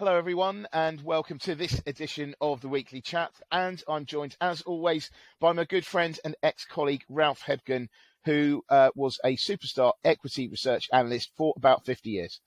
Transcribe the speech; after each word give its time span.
Hello, 0.00 0.16
everyone, 0.16 0.66
and 0.72 1.00
welcome 1.02 1.38
to 1.38 1.54
this 1.54 1.80
edition 1.86 2.34
of 2.40 2.60
the 2.60 2.66
Weekly 2.68 3.00
Chat. 3.00 3.30
And 3.52 3.80
I'm 3.88 4.06
joined, 4.06 4.36
as 4.40 4.60
always, 4.62 5.08
by 5.38 5.52
my 5.52 5.62
good 5.62 5.86
friend 5.86 6.18
and 6.24 6.34
ex 6.42 6.64
colleague, 6.64 7.04
Ralph 7.08 7.42
Hebgen, 7.46 7.86
who 8.24 8.64
uh, 8.68 8.90
was 8.96 9.20
a 9.24 9.36
superstar 9.36 9.92
equity 10.04 10.48
research 10.48 10.88
analyst 10.92 11.30
for 11.36 11.54
about 11.56 11.84
50 11.86 12.10
years. 12.10 12.40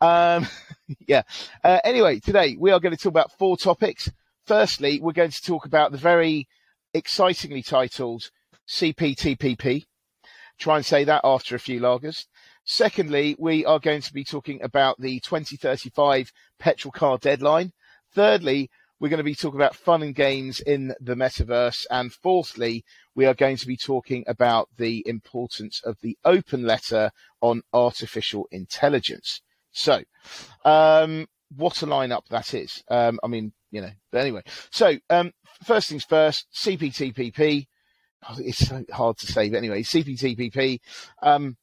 Um, 0.00 0.48
yeah. 1.06 1.22
Uh, 1.62 1.78
anyway, 1.84 2.18
today 2.18 2.56
we 2.58 2.72
are 2.72 2.80
going 2.80 2.96
to 2.96 3.00
talk 3.00 3.12
about 3.12 3.38
four 3.38 3.56
topics. 3.56 4.10
Firstly, 4.44 4.98
we're 5.00 5.12
going 5.12 5.30
to 5.30 5.42
talk 5.42 5.66
about 5.66 5.92
the 5.92 5.98
very 5.98 6.48
excitingly 6.92 7.62
titled 7.62 8.32
CPTPP. 8.68 9.84
Try 10.58 10.76
and 10.76 10.84
say 10.84 11.04
that 11.04 11.20
after 11.22 11.54
a 11.54 11.60
few 11.60 11.78
lagers. 11.78 12.26
Secondly, 12.64 13.36
we 13.38 13.64
are 13.64 13.78
going 13.78 14.02
to 14.02 14.12
be 14.12 14.24
talking 14.24 14.62
about 14.62 15.00
the 15.00 15.20
2035 15.20 16.32
petrol 16.58 16.92
car 16.92 17.18
deadline. 17.18 17.72
Thirdly, 18.12 18.70
we're 19.00 19.08
going 19.08 19.18
to 19.18 19.24
be 19.24 19.34
talking 19.34 19.58
about 19.58 19.74
fun 19.74 20.02
and 20.02 20.14
games 20.14 20.60
in 20.60 20.94
the 21.00 21.14
metaverse. 21.14 21.86
And 21.90 22.12
fourthly, 22.12 22.84
we 23.14 23.24
are 23.24 23.34
going 23.34 23.56
to 23.56 23.66
be 23.66 23.76
talking 23.76 24.24
about 24.26 24.68
the 24.76 25.02
importance 25.06 25.80
of 25.84 25.96
the 26.02 26.18
open 26.24 26.66
letter 26.66 27.10
on 27.40 27.62
artificial 27.72 28.46
intelligence. 28.50 29.40
So, 29.72 30.02
um, 30.64 31.26
what 31.56 31.82
a 31.82 31.86
lineup 31.86 32.26
that 32.28 32.54
is. 32.54 32.82
Um, 32.88 33.18
I 33.24 33.28
mean, 33.28 33.52
you 33.70 33.80
know, 33.80 33.90
but 34.12 34.20
anyway. 34.20 34.42
So, 34.70 34.96
um, 35.08 35.32
first 35.64 35.88
things 35.88 36.04
first, 36.04 36.46
CPTPP. 36.54 37.66
Oh, 38.28 38.36
it's 38.38 38.68
so 38.68 38.84
hard 38.92 39.16
to 39.18 39.26
say, 39.26 39.48
but 39.48 39.56
anyway, 39.56 39.82
CPTPP. 39.82 40.78
Um, 41.22 41.56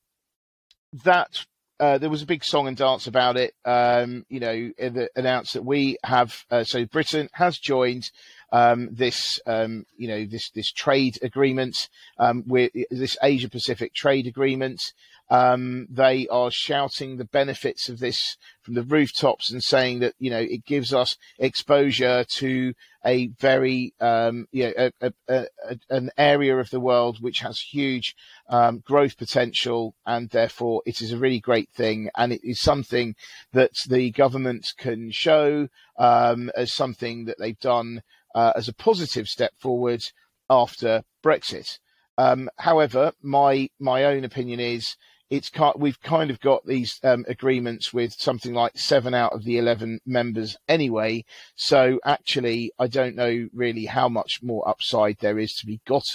that 1.04 1.46
uh, 1.80 1.98
there 1.98 2.10
was 2.10 2.22
a 2.22 2.28
big 2.28 2.44
song 2.44 2.68
and 2.68 2.78
dance 2.78 3.08
about 3.08 3.38
it. 3.38 3.54
Um, 3.66 4.26
you 4.30 4.40
know, 4.40 4.72
announced 5.16 5.54
that 5.54 5.66
we 5.66 5.98
have 6.04 6.44
uh, 6.50 6.64
so 6.64 6.86
Britain 6.86 7.30
has 7.34 7.58
joined 7.58 8.10
um, 8.52 8.90
this 8.92 9.40
um, 9.46 9.86
you 9.98 10.08
know 10.08 10.26
this 10.26 10.50
this 10.52 10.72
trade 10.72 11.20
agreement 11.22 11.90
um, 12.18 12.44
with 12.46 12.72
this 12.90 13.18
Asia 13.22 13.50
Pacific 13.50 13.94
trade 13.94 14.28
agreement. 14.28 14.94
Um, 15.30 15.88
they 15.90 16.26
are 16.30 16.50
shouting 16.50 17.18
the 17.18 17.26
benefits 17.26 17.90
of 17.90 18.00
this 18.00 18.38
from 18.62 18.76
the 18.76 18.84
rooftops 18.84 19.52
and 19.52 19.62
saying 19.62 20.00
that 20.00 20.14
you 20.20 20.30
know 20.30 20.40
it 20.40 20.64
gives 20.66 20.94
us 20.94 21.18
exposure 21.38 22.24
to 22.36 22.74
a 23.06 23.28
very 23.40 23.94
um, 24.00 24.48
you 24.52 24.66
know 24.66 24.90
a, 25.02 25.14
a, 25.28 25.46
a, 25.70 25.78
an 25.90 26.12
area 26.18 26.58
of 26.58 26.70
the 26.70 26.80
world 26.80 27.22
which 27.22 27.40
has 27.40 27.60
huge 27.60 28.16
um, 28.50 28.80
growth 28.80 29.18
potential 29.18 29.96
and 30.06 30.30
therefore 30.30 30.82
it 30.86 31.02
is 31.02 31.12
a 31.12 31.18
really 31.18 31.40
great 31.40 31.70
thing 31.72 32.10
and 32.16 32.32
it 32.32 32.42
is 32.44 32.62
something 32.62 33.14
that 33.52 33.72
the 33.90 34.12
government 34.12 34.74
can 34.78 35.12
show 35.12 35.68
um, 35.98 36.50
as 36.56 36.74
something 36.74 37.26
that 37.26 37.38
they've 37.38 37.60
done 37.60 38.02
uh, 38.36 38.54
as 38.56 38.68
a 38.68 38.74
positive 38.74 39.28
step 39.28 39.54
forward 39.60 40.04
after 40.50 41.04
Brexit. 41.24 41.80
Um, 42.18 42.50
however, 42.58 43.14
my 43.22 43.70
my 43.80 44.06
own 44.06 44.24
opinion 44.24 44.60
is 44.60 44.96
it's 45.30 45.52
we've 45.78 46.02
kind 46.02 46.32
of 46.32 46.40
got 46.40 46.66
these 46.66 47.00
um, 47.04 47.26
agreements 47.28 47.94
with 47.94 48.14
something 48.14 48.54
like 48.54 48.78
seven 48.78 49.14
out 49.14 49.34
of 49.34 49.44
the 49.44 49.58
11 49.58 50.00
members 50.06 50.56
anyway. 50.68 51.26
So 51.56 52.00
actually, 52.06 52.72
I 52.80 52.88
don't 52.88 53.16
know 53.16 53.50
really 53.54 53.86
how 53.86 54.08
much 54.08 54.42
more 54.42 54.68
upside 54.68 55.18
there 55.20 55.38
is 55.38 55.54
to 55.56 55.66
be 55.66 55.82
got 55.86 56.06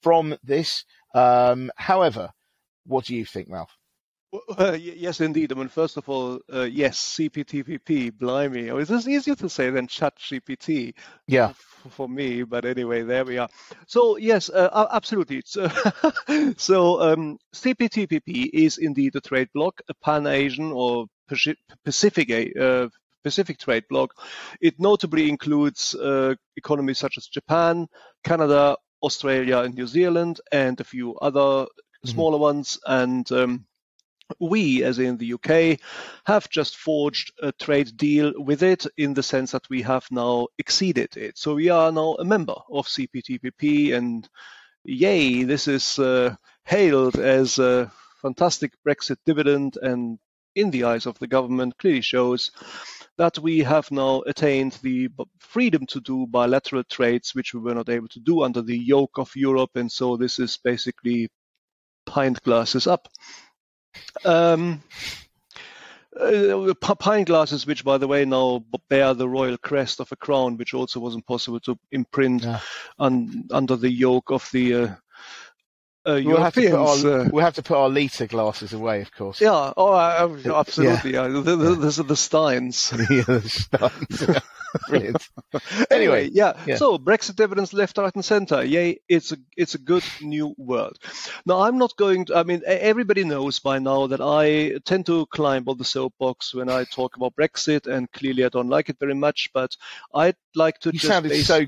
from 0.00 0.36
this. 0.42 0.84
Um, 1.14 1.70
however, 1.76 2.30
what 2.86 3.04
do 3.04 3.14
you 3.14 3.26
think, 3.26 3.48
Ralph? 3.50 3.76
Uh, 4.58 4.72
yes, 4.80 5.20
indeed. 5.20 5.52
I 5.52 5.54
mean, 5.54 5.68
first 5.68 5.96
of 5.96 6.08
all, 6.08 6.40
uh, 6.52 6.62
yes, 6.62 7.16
CPTPP, 7.18 8.12
blimey. 8.12 8.70
Oh, 8.70 8.78
it's 8.78 8.90
easier 9.06 9.34
to 9.36 9.48
say 9.48 9.70
than 9.70 9.86
ChatGPT. 9.86 10.94
Yeah. 11.26 11.52
For, 11.82 11.88
for 11.90 12.08
me, 12.08 12.42
but 12.42 12.64
anyway, 12.64 13.02
there 13.02 13.24
we 13.24 13.38
are. 13.38 13.48
So, 13.86 14.16
yes, 14.16 14.50
uh, 14.50 14.86
absolutely. 14.90 15.42
So, 15.44 15.68
so 16.56 17.00
um, 17.00 17.38
CPTPP 17.54 18.50
is 18.52 18.78
indeed 18.78 19.16
a 19.16 19.20
trade 19.20 19.48
bloc, 19.54 19.80
a 19.88 19.94
Pan 19.94 20.26
Asian 20.26 20.72
or 20.72 21.06
Pacific, 21.84 22.56
uh, 22.58 22.88
Pacific 23.22 23.58
trade 23.58 23.84
bloc. 23.88 24.14
It 24.60 24.74
notably 24.78 25.28
includes 25.28 25.94
uh, 25.94 26.34
economies 26.56 26.98
such 26.98 27.18
as 27.18 27.26
Japan, 27.26 27.86
Canada, 28.22 28.76
Australia, 29.02 29.58
and 29.58 29.74
New 29.74 29.86
Zealand, 29.86 30.40
and 30.52 30.80
a 30.80 30.84
few 30.84 31.16
other 31.16 31.40
mm-hmm. 31.40 32.08
smaller 32.08 32.38
ones. 32.38 32.78
And 32.86 33.30
um, 33.32 33.66
we, 34.40 34.82
as 34.82 34.98
in 34.98 35.16
the 35.16 35.34
UK, 35.34 35.80
have 36.26 36.48
just 36.48 36.76
forged 36.76 37.32
a 37.42 37.52
trade 37.52 37.96
deal 37.96 38.32
with 38.36 38.62
it 38.62 38.86
in 38.96 39.14
the 39.14 39.22
sense 39.22 39.52
that 39.52 39.68
we 39.70 39.82
have 39.82 40.06
now 40.10 40.48
exceeded 40.58 41.16
it. 41.16 41.38
So 41.38 41.54
we 41.54 41.68
are 41.68 41.92
now 41.92 42.14
a 42.18 42.24
member 42.24 42.56
of 42.70 42.86
CPTPP, 42.86 43.94
and 43.94 44.28
yay, 44.84 45.44
this 45.44 45.68
is 45.68 45.98
uh, 45.98 46.36
hailed 46.64 47.16
as 47.16 47.58
a 47.58 47.90
fantastic 48.22 48.72
Brexit 48.86 49.18
dividend, 49.26 49.76
and 49.80 50.18
in 50.54 50.70
the 50.70 50.84
eyes 50.84 51.06
of 51.06 51.18
the 51.18 51.26
government, 51.26 51.76
clearly 51.78 52.00
shows 52.00 52.50
that 53.16 53.38
we 53.38 53.60
have 53.60 53.90
now 53.90 54.22
attained 54.26 54.78
the 54.82 55.08
freedom 55.38 55.86
to 55.86 56.00
do 56.00 56.26
bilateral 56.26 56.84
trades, 56.84 57.34
which 57.34 57.54
we 57.54 57.60
were 57.60 57.74
not 57.74 57.88
able 57.88 58.08
to 58.08 58.20
do 58.20 58.42
under 58.42 58.62
the 58.62 58.76
yoke 58.76 59.18
of 59.18 59.30
Europe. 59.36 59.70
And 59.76 59.90
so 59.90 60.16
this 60.16 60.38
is 60.38 60.58
basically 60.62 61.28
pint 62.06 62.42
glasses 62.42 62.86
up. 62.86 63.08
Um, 64.24 64.82
uh, 66.20 66.72
pint 66.74 67.26
glasses, 67.26 67.66
which, 67.66 67.84
by 67.84 67.98
the 67.98 68.06
way, 68.06 68.24
now 68.24 68.64
bear 68.88 69.14
the 69.14 69.28
royal 69.28 69.58
crest 69.58 70.00
of 70.00 70.12
a 70.12 70.16
crown, 70.16 70.56
which 70.56 70.74
also 70.74 71.00
wasn't 71.00 71.26
possible 71.26 71.60
to 71.60 71.78
imprint 71.90 72.44
yeah. 72.44 72.60
un, 72.98 73.46
under 73.50 73.76
the 73.76 73.90
yoke 73.90 74.30
of 74.30 74.48
the 74.52 74.74
uh, 74.74 74.94
uh, 76.06 76.20
we'll 76.24 76.36
have, 76.36 76.56
our, 76.58 77.20
uh, 77.20 77.28
we'll 77.32 77.44
have 77.44 77.54
to 77.54 77.62
put 77.62 77.76
our 77.76 77.88
liter 77.88 78.26
glasses 78.26 78.72
away, 78.72 79.00
of 79.00 79.12
course. 79.12 79.40
Yeah, 79.40 79.72
oh, 79.76 79.94
absolutely. 80.54 81.14
Yeah. 81.14 81.28
yeah. 81.28 81.40
Those 81.40 82.00
are 82.00 82.04
the 82.04 82.16
Steins. 82.16 82.92
yeah, 83.10 83.22
the 83.22 83.48
Steins. 83.48 84.40
Brilliant. 84.88 85.28
anyway, 85.90 86.30
yeah. 86.32 86.54
yeah. 86.66 86.76
So 86.76 86.98
Brexit 86.98 87.36
dividends 87.36 87.72
left, 87.72 87.98
right, 87.98 88.14
and 88.14 88.24
centre. 88.24 88.64
Yay! 88.64 89.00
It's 89.08 89.32
a 89.32 89.36
it's 89.56 89.74
a 89.74 89.78
good 89.78 90.04
new 90.20 90.54
world. 90.58 90.98
Now 91.46 91.60
I'm 91.60 91.78
not 91.78 91.96
going. 91.96 92.26
to... 92.26 92.36
I 92.36 92.42
mean, 92.42 92.62
everybody 92.66 93.24
knows 93.24 93.60
by 93.60 93.78
now 93.78 94.08
that 94.08 94.20
I 94.20 94.78
tend 94.84 95.06
to 95.06 95.26
climb 95.26 95.64
on 95.68 95.78
the 95.78 95.84
soapbox 95.84 96.54
when 96.54 96.68
I 96.68 96.84
talk 96.84 97.16
about 97.16 97.36
Brexit, 97.36 97.86
and 97.86 98.10
clearly 98.10 98.44
I 98.44 98.48
don't 98.48 98.68
like 98.68 98.88
it 98.88 98.98
very 98.98 99.14
much. 99.14 99.50
But 99.54 99.76
I'd 100.12 100.36
like 100.54 100.78
to. 100.80 100.90
You 100.92 100.98
sounded 100.98 101.44
so 101.44 101.66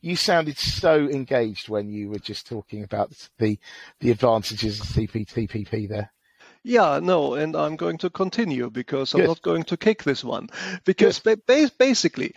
you 0.00 0.16
sounded 0.16 0.58
so 0.58 1.08
engaged 1.08 1.68
when 1.68 1.90
you 1.90 2.10
were 2.10 2.18
just 2.18 2.46
talking 2.46 2.82
about 2.82 3.12
the 3.38 3.58
the 4.00 4.10
advantages 4.10 4.80
of 4.80 4.86
CPTPP 4.86 5.88
there. 5.88 6.12
Yeah, 6.64 7.00
no, 7.02 7.34
and 7.34 7.56
I'm 7.56 7.74
going 7.76 7.98
to 7.98 8.10
continue 8.10 8.70
because 8.70 9.14
I'm 9.14 9.24
not 9.24 9.42
going 9.42 9.64
to 9.64 9.76
kick 9.76 10.04
this 10.04 10.22
one. 10.22 10.48
Because 10.84 11.18
ba- 11.18 11.38
basically, 11.46 12.34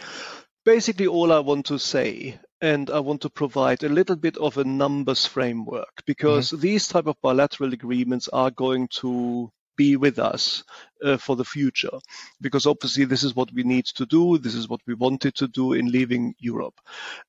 basically 0.63 1.05
all 1.05 1.31
I 1.31 1.39
want 1.39 1.67
to 1.67 1.77
say 1.77 2.39
and 2.61 2.89
I 2.89 2.99
want 2.99 3.21
to 3.21 3.29
provide 3.29 3.83
a 3.83 3.89
little 3.89 4.15
bit 4.15 4.37
of 4.37 4.57
a 4.57 4.63
numbers 4.63 5.25
framework 5.25 6.03
because 6.05 6.49
mm-hmm. 6.49 6.61
these 6.61 6.87
type 6.87 7.05
of 7.05 7.21
bilateral 7.21 7.73
agreements 7.73 8.27
are 8.29 8.49
going 8.49 8.87
to 9.01 9.51
be 9.75 9.95
with 9.95 10.19
us 10.19 10.63
uh, 11.03 11.17
for 11.17 11.35
the 11.35 11.45
future. 11.45 11.97
Because 12.41 12.65
obviously 12.65 13.05
this 13.05 13.23
is 13.23 13.35
what 13.35 13.51
we 13.53 13.63
need 13.63 13.85
to 13.85 14.05
do 14.05 14.37
this 14.37 14.55
is 14.55 14.69
what 14.69 14.81
we 14.87 14.93
wanted 14.93 15.35
to 15.35 15.47
do 15.47 15.73
in 15.73 15.91
leaving 15.91 16.33
europe. 16.39 16.79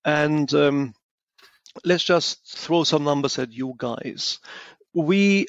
And 0.04 0.52
um, 0.54 0.94
let's 1.84 2.04
just 2.04 2.58
throw 2.58 2.84
some 2.84 3.04
numbers 3.04 3.38
at 3.38 3.52
you 3.52 3.74
guys. 3.76 4.38
We 4.94 5.46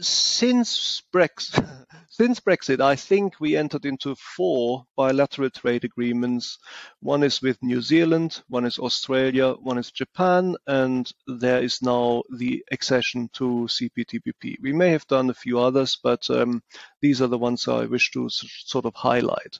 since 0.00 1.02
Brexit, 1.14 1.86
since 2.08 2.40
Brexit, 2.40 2.80
I 2.80 2.96
think 2.96 3.38
we 3.38 3.56
entered 3.56 3.84
into 3.84 4.14
four 4.14 4.86
bilateral 4.96 5.50
trade 5.50 5.84
agreements. 5.84 6.58
One 7.00 7.22
is 7.22 7.42
with 7.42 7.62
New 7.62 7.80
Zealand, 7.80 8.42
one 8.48 8.64
is 8.64 8.78
Australia, 8.78 9.52
one 9.52 9.78
is 9.78 9.90
Japan, 9.90 10.56
and 10.66 11.10
there 11.26 11.62
is 11.62 11.82
now 11.82 12.22
the 12.36 12.64
accession 12.72 13.28
to 13.34 13.68
CPTPP. 13.68 14.56
We 14.60 14.72
may 14.72 14.90
have 14.90 15.06
done 15.06 15.30
a 15.30 15.34
few 15.34 15.58
others, 15.58 15.98
but 16.02 16.28
um, 16.30 16.62
these 17.00 17.20
are 17.20 17.28
the 17.28 17.38
ones 17.38 17.68
I 17.68 17.84
wish 17.84 18.10
to 18.12 18.28
sort 18.30 18.86
of 18.86 18.94
highlight. 18.94 19.58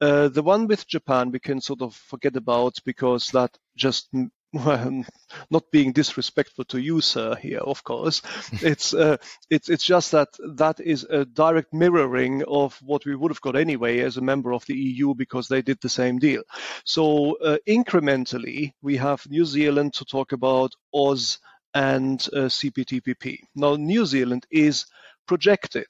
Uh, 0.00 0.28
the 0.28 0.42
one 0.42 0.66
with 0.66 0.86
Japan 0.86 1.30
we 1.30 1.40
can 1.40 1.60
sort 1.60 1.82
of 1.82 1.94
forget 1.94 2.36
about 2.36 2.76
because 2.84 3.28
that 3.28 3.56
just 3.76 4.08
well, 4.54 5.04
not 5.50 5.70
being 5.72 5.92
disrespectful 5.92 6.64
to 6.66 6.78
you, 6.78 7.00
sir, 7.00 7.34
here, 7.34 7.58
of 7.58 7.82
course. 7.82 8.22
it's 8.52 8.94
uh, 8.94 9.16
it's 9.50 9.68
it's 9.68 9.84
just 9.84 10.12
that 10.12 10.28
that 10.56 10.80
is 10.80 11.04
a 11.04 11.24
direct 11.24 11.74
mirroring 11.74 12.44
of 12.46 12.78
what 12.82 13.04
we 13.04 13.16
would 13.16 13.30
have 13.30 13.40
got 13.40 13.56
anyway 13.56 14.00
as 14.00 14.16
a 14.16 14.22
member 14.22 14.52
of 14.52 14.64
the 14.66 14.76
EU 14.76 15.14
because 15.14 15.48
they 15.48 15.62
did 15.62 15.80
the 15.80 15.88
same 15.88 16.18
deal. 16.18 16.42
So 16.84 17.36
uh, 17.38 17.58
incrementally, 17.68 18.72
we 18.80 18.96
have 18.96 19.28
New 19.28 19.44
Zealand 19.44 19.94
to 19.94 20.04
talk 20.04 20.32
about 20.32 20.72
Oz 20.94 21.38
and 21.74 22.26
uh, 22.32 22.48
CPTPP. 22.48 23.38
Now, 23.56 23.74
New 23.74 24.06
Zealand 24.06 24.46
is 24.50 24.86
projected 25.26 25.86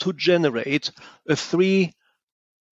to 0.00 0.12
generate 0.12 0.90
a 1.28 1.36
three 1.36 1.92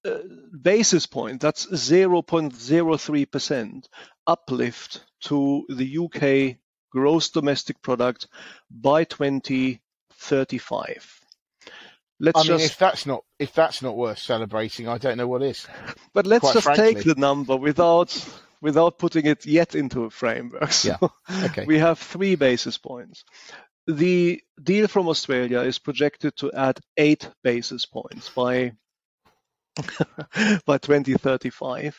uh, 0.05 0.19
basis 0.61 1.07
point, 1.07 1.41
that's 1.41 1.67
0.03% 1.67 3.87
uplift 4.27 5.05
to 5.23 5.67
the 5.69 5.99
UK 5.99 6.57
gross 6.91 7.31
domestic 7.31 7.81
product 7.83 8.29
by 8.71 9.05
2035. 9.05 11.21
Let's 12.21 12.39
I 12.39 12.43
mean, 12.43 12.59
just, 12.59 12.67
if 12.67 12.79
that's 12.79 13.07
not 13.07 13.25
if 13.41 13.53
that's 13.53 13.83
not 13.83 13.97
worth 13.97 14.19
celebrating, 14.19 14.87
I 14.89 14.99
don't 14.99 15.19
know 15.19 15.27
what 15.27 15.43
is. 15.43 15.67
But 16.13 16.27
let's 16.27 16.53
just 16.53 16.65
frankly. 16.65 16.95
take 16.95 17.05
the 17.05 17.17
number 17.17 17.57
without 17.57 18.17
without 18.63 18.99
putting 18.99 19.27
it 19.27 19.45
yet 19.45 19.75
into 19.75 20.05
a 20.05 20.11
framework. 20.11 20.71
So 20.73 20.97
yeah. 21.01 21.09
Okay. 21.47 21.65
We 21.67 21.79
have 21.79 21.99
three 21.99 22.37
basis 22.37 22.79
points. 22.79 23.25
The 23.87 24.41
deal 24.63 24.87
from 24.87 25.09
Australia 25.09 25.61
is 25.61 25.81
projected 25.81 26.37
to 26.37 26.53
add 26.53 26.79
eight 26.97 27.29
basis 27.43 27.85
points 27.85 28.31
by 28.31 28.73
by 30.65 30.79
2035. 30.79 31.99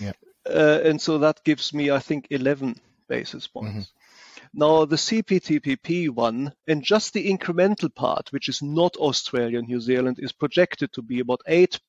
Yeah. 0.00 0.12
Uh, 0.48 0.80
and 0.84 1.00
so 1.00 1.18
that 1.18 1.42
gives 1.44 1.72
me, 1.72 1.90
I 1.90 1.98
think, 1.98 2.28
11 2.30 2.80
basis 3.08 3.46
points. 3.46 3.88
Mm-hmm. 3.88 4.58
Now, 4.60 4.84
the 4.84 4.96
CPTPP 4.96 6.10
one, 6.10 6.52
and 6.68 6.82
just 6.82 7.12
the 7.12 7.28
incremental 7.28 7.92
part, 7.92 8.30
which 8.30 8.48
is 8.48 8.62
not 8.62 8.96
Australia 8.96 9.58
and 9.58 9.68
New 9.68 9.80
Zealand, 9.80 10.18
is 10.20 10.32
projected 10.32 10.92
to 10.92 11.02
be 11.02 11.20
about 11.20 11.40
8 11.46 11.80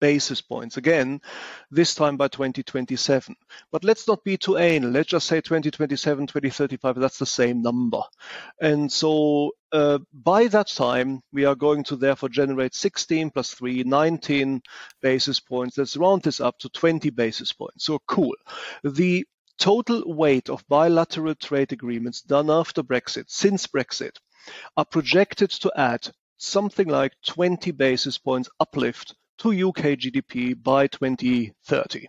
basis 0.00 0.40
points 0.40 0.76
again, 0.76 1.20
this 1.70 1.94
time 1.94 2.16
by 2.16 2.28
2027. 2.28 3.36
But 3.70 3.84
let's 3.84 4.08
not 4.08 4.24
be 4.24 4.36
too 4.36 4.56
anal. 4.56 4.90
Let's 4.90 5.10
just 5.10 5.26
say 5.26 5.40
2027, 5.40 6.26
2035, 6.26 6.96
that's 6.96 7.18
the 7.18 7.26
same 7.26 7.62
number. 7.62 8.02
And 8.60 8.90
so 8.90 9.52
uh, 9.72 9.98
by 10.12 10.48
that 10.48 10.68
time, 10.68 11.20
we 11.32 11.44
are 11.44 11.54
going 11.54 11.84
to 11.84 11.96
therefore 11.96 12.28
generate 12.28 12.74
16 12.74 13.30
plus 13.30 13.54
3, 13.54 13.84
19 13.84 14.62
basis 15.00 15.40
points. 15.40 15.78
Let's 15.78 15.96
round 15.96 16.22
this 16.22 16.40
up 16.40 16.58
to 16.58 16.68
20 16.68 17.10
basis 17.10 17.52
points. 17.52 17.84
So 17.84 18.00
cool. 18.06 18.34
The 18.82 19.24
total 19.58 20.02
weight 20.06 20.48
of 20.48 20.66
bilateral 20.68 21.34
trade 21.34 21.72
agreements 21.72 22.22
done 22.22 22.50
after 22.50 22.82
Brexit, 22.82 23.24
since 23.28 23.66
Brexit, 23.66 24.16
are 24.76 24.86
projected 24.86 25.50
to 25.50 25.70
add 25.76 26.08
something 26.38 26.88
like 26.88 27.12
20 27.26 27.70
basis 27.72 28.16
points 28.16 28.48
uplift 28.58 29.14
to 29.40 29.68
UK 29.68 29.98
GDP 29.98 30.60
by 30.60 30.86
2030. 30.86 32.06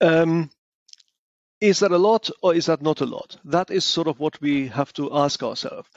Um, 0.00 0.50
is 1.60 1.78
that 1.78 1.92
a 1.92 1.98
lot 1.98 2.28
or 2.42 2.54
is 2.54 2.66
that 2.66 2.82
not 2.82 3.00
a 3.00 3.06
lot? 3.06 3.38
That 3.44 3.70
is 3.70 3.84
sort 3.84 4.06
of 4.06 4.20
what 4.20 4.38
we 4.40 4.68
have 4.68 4.92
to 4.94 5.16
ask 5.16 5.42
ourselves. 5.42 5.88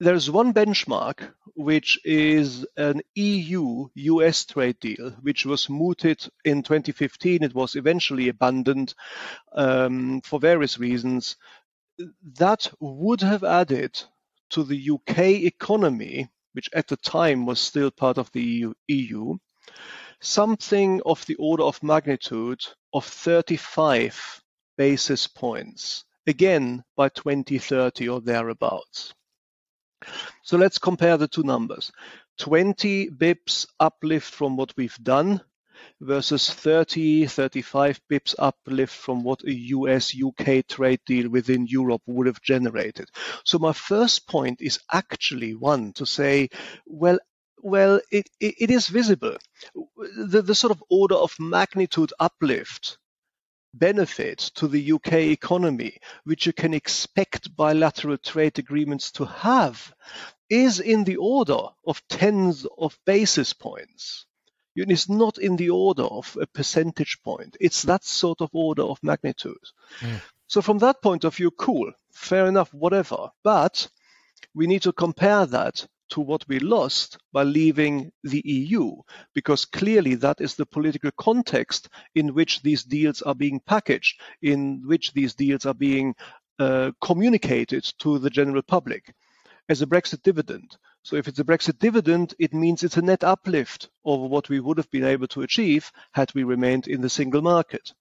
There's 0.00 0.30
one 0.30 0.52
benchmark, 0.52 1.32
which 1.54 1.98
is 2.04 2.66
an 2.76 3.02
EU 3.14 3.86
US 3.94 4.44
trade 4.44 4.78
deal, 4.80 5.12
which 5.22 5.46
was 5.46 5.70
mooted 5.70 6.26
in 6.44 6.62
2015. 6.62 7.44
It 7.44 7.54
was 7.54 7.76
eventually 7.76 8.28
abandoned 8.28 8.94
um, 9.52 10.20
for 10.22 10.40
various 10.40 10.78
reasons. 10.78 11.36
That 12.38 12.70
would 12.80 13.22
have 13.22 13.44
added 13.44 13.98
to 14.50 14.64
the 14.64 14.90
UK 14.90 15.18
economy 15.44 16.28
which 16.56 16.70
at 16.72 16.88
the 16.88 16.96
time 16.96 17.44
was 17.44 17.60
still 17.60 17.90
part 17.90 18.16
of 18.16 18.32
the 18.32 18.42
EU, 18.42 18.72
EU 18.88 19.36
something 20.20 21.02
of 21.04 21.24
the 21.26 21.34
order 21.36 21.62
of 21.62 21.82
magnitude 21.82 22.64
of 22.94 23.04
35 23.04 24.42
basis 24.78 25.26
points, 25.26 26.04
again 26.26 26.82
by 26.96 27.10
2030 27.10 28.08
or 28.08 28.20
thereabouts. 28.22 29.12
So 30.42 30.56
let's 30.56 30.78
compare 30.78 31.18
the 31.18 31.28
two 31.28 31.42
numbers. 31.42 31.92
20 32.38 33.10
bips 33.10 33.66
uplift 33.78 34.32
from 34.32 34.56
what 34.56 34.72
we've 34.76 34.98
done 35.02 35.42
versus 36.00 36.50
30, 36.50 37.26
35 37.26 38.00
bips 38.10 38.34
uplift 38.38 38.94
from 38.94 39.22
what 39.22 39.42
a 39.44 39.52
US-UK 39.52 40.66
trade 40.68 41.00
deal 41.06 41.28
within 41.28 41.66
Europe 41.66 42.02
would 42.06 42.26
have 42.26 42.42
generated. 42.42 43.08
So 43.44 43.58
my 43.58 43.72
first 43.72 44.26
point 44.26 44.60
is 44.60 44.78
actually 44.92 45.54
one 45.54 45.92
to 45.94 46.06
say, 46.06 46.48
well, 46.86 47.18
well, 47.62 48.00
it, 48.10 48.28
it, 48.40 48.54
it 48.58 48.70
is 48.70 48.86
visible. 48.88 49.36
The, 50.28 50.42
the 50.42 50.54
sort 50.54 50.70
of 50.70 50.82
order 50.90 51.16
of 51.16 51.34
magnitude 51.38 52.12
uplift 52.20 52.98
benefit 53.74 54.38
to 54.54 54.68
the 54.68 54.92
UK 54.92 55.12
economy, 55.14 55.98
which 56.24 56.46
you 56.46 56.52
can 56.52 56.74
expect 56.74 57.54
bilateral 57.56 58.18
trade 58.18 58.58
agreements 58.58 59.10
to 59.12 59.24
have, 59.24 59.92
is 60.48 60.80
in 60.80 61.04
the 61.04 61.16
order 61.16 61.58
of 61.86 62.02
tens 62.08 62.66
of 62.78 62.98
basis 63.04 63.52
points. 63.52 64.25
It 64.76 64.90
is 64.90 65.08
not 65.08 65.38
in 65.38 65.56
the 65.56 65.70
order 65.70 66.04
of 66.04 66.36
a 66.40 66.46
percentage 66.46 67.18
point. 67.22 67.56
It's 67.60 67.82
that 67.82 68.04
sort 68.04 68.40
of 68.40 68.50
order 68.52 68.82
of 68.82 69.02
magnitude. 69.02 69.64
Mm. 70.00 70.20
So 70.46 70.62
from 70.62 70.78
that 70.78 71.02
point 71.02 71.24
of 71.24 71.34
view, 71.34 71.50
cool, 71.50 71.92
fair 72.12 72.46
enough, 72.46 72.72
whatever. 72.72 73.30
But 73.42 73.88
we 74.54 74.66
need 74.66 74.82
to 74.82 74.92
compare 74.92 75.46
that 75.46 75.86
to 76.08 76.20
what 76.20 76.46
we 76.46 76.60
lost 76.60 77.18
by 77.32 77.42
leaving 77.42 78.12
the 78.22 78.42
EU, 78.44 78.92
because 79.34 79.64
clearly 79.64 80.14
that 80.14 80.40
is 80.40 80.54
the 80.54 80.66
political 80.66 81.10
context 81.18 81.88
in 82.14 82.34
which 82.34 82.62
these 82.62 82.84
deals 82.84 83.22
are 83.22 83.34
being 83.34 83.60
packaged, 83.60 84.20
in 84.42 84.82
which 84.86 85.12
these 85.12 85.34
deals 85.34 85.66
are 85.66 85.74
being 85.74 86.14
uh, 86.58 86.92
communicated 87.00 87.84
to 87.98 88.18
the 88.18 88.30
general 88.30 88.62
public 88.62 89.14
as 89.68 89.82
a 89.82 89.86
Brexit 89.86 90.22
dividend. 90.22 90.76
So 91.06 91.14
if 91.14 91.28
it's 91.28 91.38
a 91.38 91.44
Brexit 91.44 91.78
dividend, 91.78 92.34
it 92.40 92.52
means 92.52 92.82
it's 92.82 92.96
a 92.96 93.00
net 93.00 93.22
uplift 93.22 93.90
over 94.04 94.26
what 94.26 94.48
we 94.48 94.58
would 94.58 94.76
have 94.78 94.90
been 94.90 95.04
able 95.04 95.28
to 95.28 95.42
achieve 95.42 95.92
had 96.10 96.34
we 96.34 96.42
remained 96.42 96.88
in 96.88 97.00
the 97.00 97.08
single 97.08 97.42
market. 97.42 97.92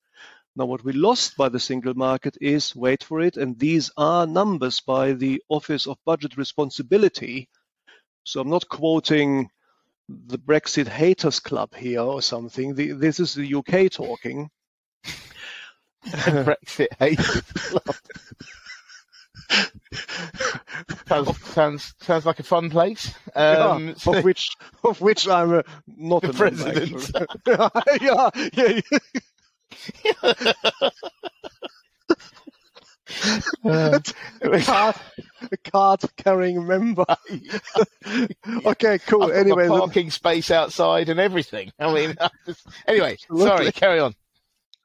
Now, 0.56 0.66
what 0.66 0.84
we 0.84 0.92
lost 0.92 1.38
by 1.38 1.50
the 1.50 1.60
single 1.60 1.94
market 1.94 2.36
is, 2.42 2.76
wait 2.76 3.04
for 3.04 3.22
it, 3.22 3.38
and 3.38 3.60
these 3.60 3.92
are 3.96 4.26
numbers 4.26 4.82
by 4.82 5.14
the 5.14 5.40
Office 5.50 5.86
of 5.86 6.00
Budget 6.04 6.36
Responsibility. 6.36 7.48
So 8.24 8.42
I'm 8.42 8.50
not 8.50 8.70
quoting 8.70 9.52
the 10.10 10.40
Brexit 10.40 10.88
Haters 10.88 11.40
Club 11.40 11.76
here 11.76 12.02
or 12.02 12.24
something. 12.24 12.74
The, 12.74 12.94
this 12.94 13.20
is 13.20 13.36
the 13.36 13.54
UK 13.54 13.92
talking. 13.92 14.50
Brexit 16.08 16.88
Haters 16.98 17.42
Club. 17.52 17.96
sounds, 21.08 21.42
sounds 21.42 21.94
sounds 22.02 22.26
like 22.26 22.40
a 22.40 22.44
fun 22.44 22.70
place. 22.70 23.14
Um, 23.36 23.90
yeah, 23.90 23.94
so 23.96 24.16
of 24.16 24.24
which 24.24 24.50
of 24.84 25.02
which 25.02 25.28
I'm 25.28 25.54
uh, 25.54 25.62
not 25.88 26.22
the 26.22 26.34
president. 26.34 27.12
yeah, 28.02 28.30
yeah. 28.54 28.82
yeah. 30.04 30.90
Uh, 33.64 34.00
a, 34.42 34.62
card, 34.62 34.96
a 35.52 35.58
card 35.58 36.02
carrying 36.18 36.66
member. 36.66 37.06
okay, 38.66 39.00
cool. 39.00 39.32
Anyway, 39.32 39.68
parking 39.68 40.12
space 40.12 40.52
outside 40.52 41.10
and 41.10 41.20
everything. 41.20 41.72
I 41.80 41.94
mean, 41.94 42.16
anyway, 42.88 43.14
Absolutely. 43.14 43.46
sorry, 43.46 43.72
carry 43.72 44.00
on. 44.00 44.16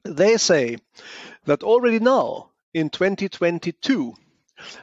They 0.05 0.37
say 0.37 0.79
that 1.47 1.63
already 1.63 1.99
now 1.99 2.51
in 2.75 2.91
2022 2.91 4.15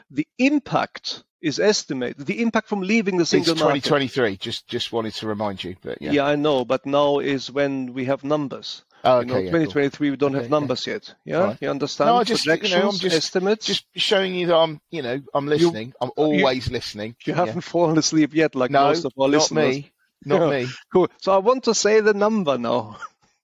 the 0.09 0.27
impact 0.39 1.23
is 1.41 1.59
estimated. 1.59 2.25
The 2.25 2.41
impact 2.41 2.67
from 2.67 2.81
leaving 2.81 3.17
the 3.17 3.25
single 3.25 3.53
it's 3.53 3.61
2023. 3.61 4.23
Market, 4.23 4.39
just 4.39 4.67
just 4.67 4.91
wanted 4.91 5.13
to 5.15 5.27
remind 5.27 5.63
you, 5.63 5.75
but 5.81 6.01
yeah. 6.01 6.11
Yeah, 6.11 6.25
I 6.25 6.35
know, 6.35 6.65
but 6.65 6.85
now 6.85 7.19
is 7.19 7.51
when 7.51 7.93
we 7.93 8.05
have 8.05 8.23
numbers. 8.23 8.83
Oh, 9.03 9.19
okay, 9.19 9.27
you 9.27 9.33
know, 9.33 9.39
yeah, 9.39 9.65
2023 9.65 10.07
cool. 10.07 10.11
we 10.11 10.17
don't 10.17 10.35
okay, 10.35 10.43
have 10.43 10.51
numbers 10.51 10.87
yeah. 10.87 10.93
yet. 10.93 11.15
Yeah, 11.23 11.37
right. 11.37 11.57
you 11.61 11.69
understand? 11.69 12.09
No, 12.09 12.23
just, 12.23 12.45
Projections, 12.45 12.71
you 12.73 12.79
know, 12.79 12.89
I'm 12.89 12.97
just, 12.97 13.15
estimates. 13.15 13.65
Just 13.65 13.85
showing 13.95 14.33
you 14.33 14.47
that 14.47 14.55
I'm, 14.55 14.81
you 14.89 15.01
know, 15.01 15.21
I'm 15.33 15.47
listening. 15.47 15.89
You, 15.89 15.93
I'm 16.01 16.11
always 16.17 16.67
you, 16.67 16.73
listening. 16.73 17.15
You 17.25 17.33
haven't 17.33 17.55
yeah. 17.55 17.61
fallen 17.71 17.97
asleep 17.97 18.33
yet, 18.33 18.55
like 18.55 18.71
no, 18.71 18.85
most 18.85 19.05
of 19.05 19.13
our 19.17 19.27
listeners. 19.27 19.51
not 19.51 19.65
listeners. 19.67 19.83
Me. 19.83 19.91
Not 20.25 20.49
me. 20.51 20.67
Cool. 20.91 21.09
So 21.21 21.31
I 21.31 21.37
want 21.37 21.65
to 21.65 21.75
say 21.75 21.99
the 21.99 22.13
number 22.13 22.57
now. 22.57 22.97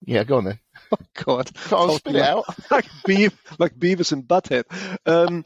Yeah, 0.05 0.23
go 0.23 0.38
on 0.38 0.45
then. 0.45 0.59
Oh 0.91 1.23
God! 1.25 1.50
I'll 1.71 1.97
spit 1.97 2.17
it 2.17 2.21
out 2.21 2.45
like 2.69 2.85
Beav, 3.07 3.33
like 3.57 3.73
Beavis 3.73 4.12
and 4.12 4.23
Butthead. 4.23 4.65
Um, 5.07 5.43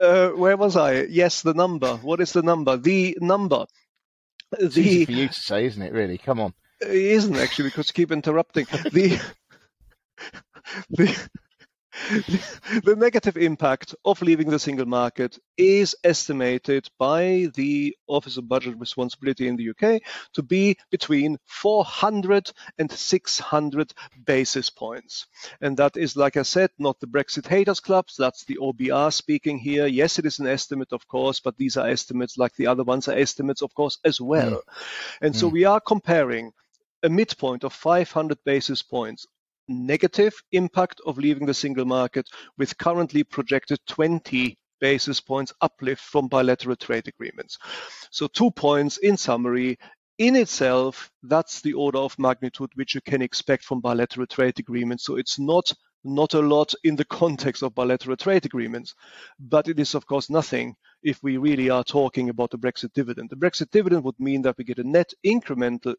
uh, 0.00 0.28
where 0.30 0.56
was 0.56 0.76
I? 0.76 1.02
Yes, 1.04 1.42
the 1.42 1.54
number. 1.54 1.96
What 1.96 2.20
is 2.20 2.32
the 2.32 2.42
number? 2.42 2.76
The 2.76 3.16
number. 3.20 3.66
The, 4.50 4.66
it's 4.66 4.78
easy 4.78 5.04
for 5.04 5.12
you 5.12 5.28
to 5.28 5.34
say, 5.34 5.66
isn't 5.66 5.82
it? 5.82 5.92
Really? 5.92 6.18
Come 6.18 6.40
on. 6.40 6.54
It 6.80 6.90
isn't 6.90 7.36
actually 7.36 7.70
because 7.70 7.88
you 7.88 7.94
keep 7.94 8.12
interrupting. 8.12 8.66
the 8.92 9.20
the 10.90 11.28
the 12.84 12.94
negative 12.96 13.36
impact 13.36 13.94
of 14.04 14.20
leaving 14.22 14.50
the 14.50 14.58
single 14.58 14.86
market 14.86 15.38
is 15.56 15.96
estimated 16.04 16.88
by 16.98 17.48
the 17.54 17.96
Office 18.06 18.36
of 18.36 18.48
Budget 18.48 18.78
Responsibility 18.78 19.48
in 19.48 19.56
the 19.56 19.70
UK 19.70 20.02
to 20.34 20.42
be 20.42 20.76
between 20.90 21.38
400 21.46 22.52
and 22.78 22.90
600 22.90 23.94
basis 24.24 24.70
points. 24.70 25.26
And 25.60 25.76
that 25.78 25.96
is, 25.96 26.16
like 26.16 26.36
I 26.36 26.42
said, 26.42 26.70
not 26.78 27.00
the 27.00 27.06
Brexit 27.06 27.46
haters 27.46 27.80
clubs, 27.80 28.16
that's 28.16 28.44
the 28.44 28.58
OBR 28.60 29.12
speaking 29.12 29.58
here. 29.58 29.86
Yes, 29.86 30.18
it 30.18 30.26
is 30.26 30.38
an 30.38 30.46
estimate, 30.46 30.92
of 30.92 31.06
course, 31.08 31.40
but 31.40 31.56
these 31.56 31.76
are 31.76 31.88
estimates 31.88 32.36
like 32.36 32.54
the 32.56 32.66
other 32.66 32.84
ones 32.84 33.08
are 33.08 33.18
estimates, 33.18 33.62
of 33.62 33.74
course, 33.74 33.98
as 34.04 34.20
well. 34.20 34.50
Mm. 34.50 34.60
And 35.22 35.34
mm. 35.34 35.38
so 35.38 35.48
we 35.48 35.64
are 35.64 35.80
comparing 35.80 36.52
a 37.02 37.08
midpoint 37.08 37.64
of 37.64 37.72
500 37.72 38.38
basis 38.44 38.82
points 38.82 39.26
negative 39.68 40.34
impact 40.52 41.00
of 41.06 41.18
leaving 41.18 41.46
the 41.46 41.54
single 41.54 41.84
market 41.84 42.28
with 42.58 42.76
currently 42.78 43.24
projected 43.24 43.78
20 43.88 44.56
basis 44.80 45.20
points 45.20 45.52
uplift 45.60 46.02
from 46.02 46.28
bilateral 46.28 46.76
trade 46.76 47.08
agreements. 47.08 47.58
So 48.10 48.26
two 48.26 48.50
points 48.50 48.98
in 48.98 49.16
summary. 49.16 49.78
In 50.18 50.34
itself, 50.36 51.10
that's 51.22 51.60
the 51.60 51.74
order 51.74 51.98
of 51.98 52.18
magnitude 52.18 52.70
which 52.74 52.94
you 52.94 53.00
can 53.02 53.20
expect 53.20 53.64
from 53.64 53.80
bilateral 53.80 54.26
trade 54.26 54.58
agreements. 54.58 55.04
So 55.04 55.16
it's 55.16 55.38
not 55.38 55.72
not 56.04 56.34
a 56.34 56.40
lot 56.40 56.72
in 56.84 56.94
the 56.94 57.04
context 57.22 57.62
of 57.62 57.74
bilateral 57.74 58.16
trade 58.16 58.46
agreements, 58.46 58.94
but 59.40 59.68
it 59.68 59.78
is 59.80 59.94
of 59.94 60.06
course 60.06 60.30
nothing 60.30 60.74
if 61.02 61.22
we 61.22 61.36
really 61.36 61.68
are 61.68 61.84
talking 61.84 62.28
about 62.30 62.50
the 62.50 62.58
Brexit 62.58 62.92
dividend. 62.94 63.28
The 63.28 63.36
Brexit 63.36 63.70
dividend 63.70 64.04
would 64.04 64.18
mean 64.18 64.42
that 64.42 64.56
we 64.56 64.64
get 64.64 64.78
a 64.78 64.84
net 64.84 65.12
incremental 65.24 65.94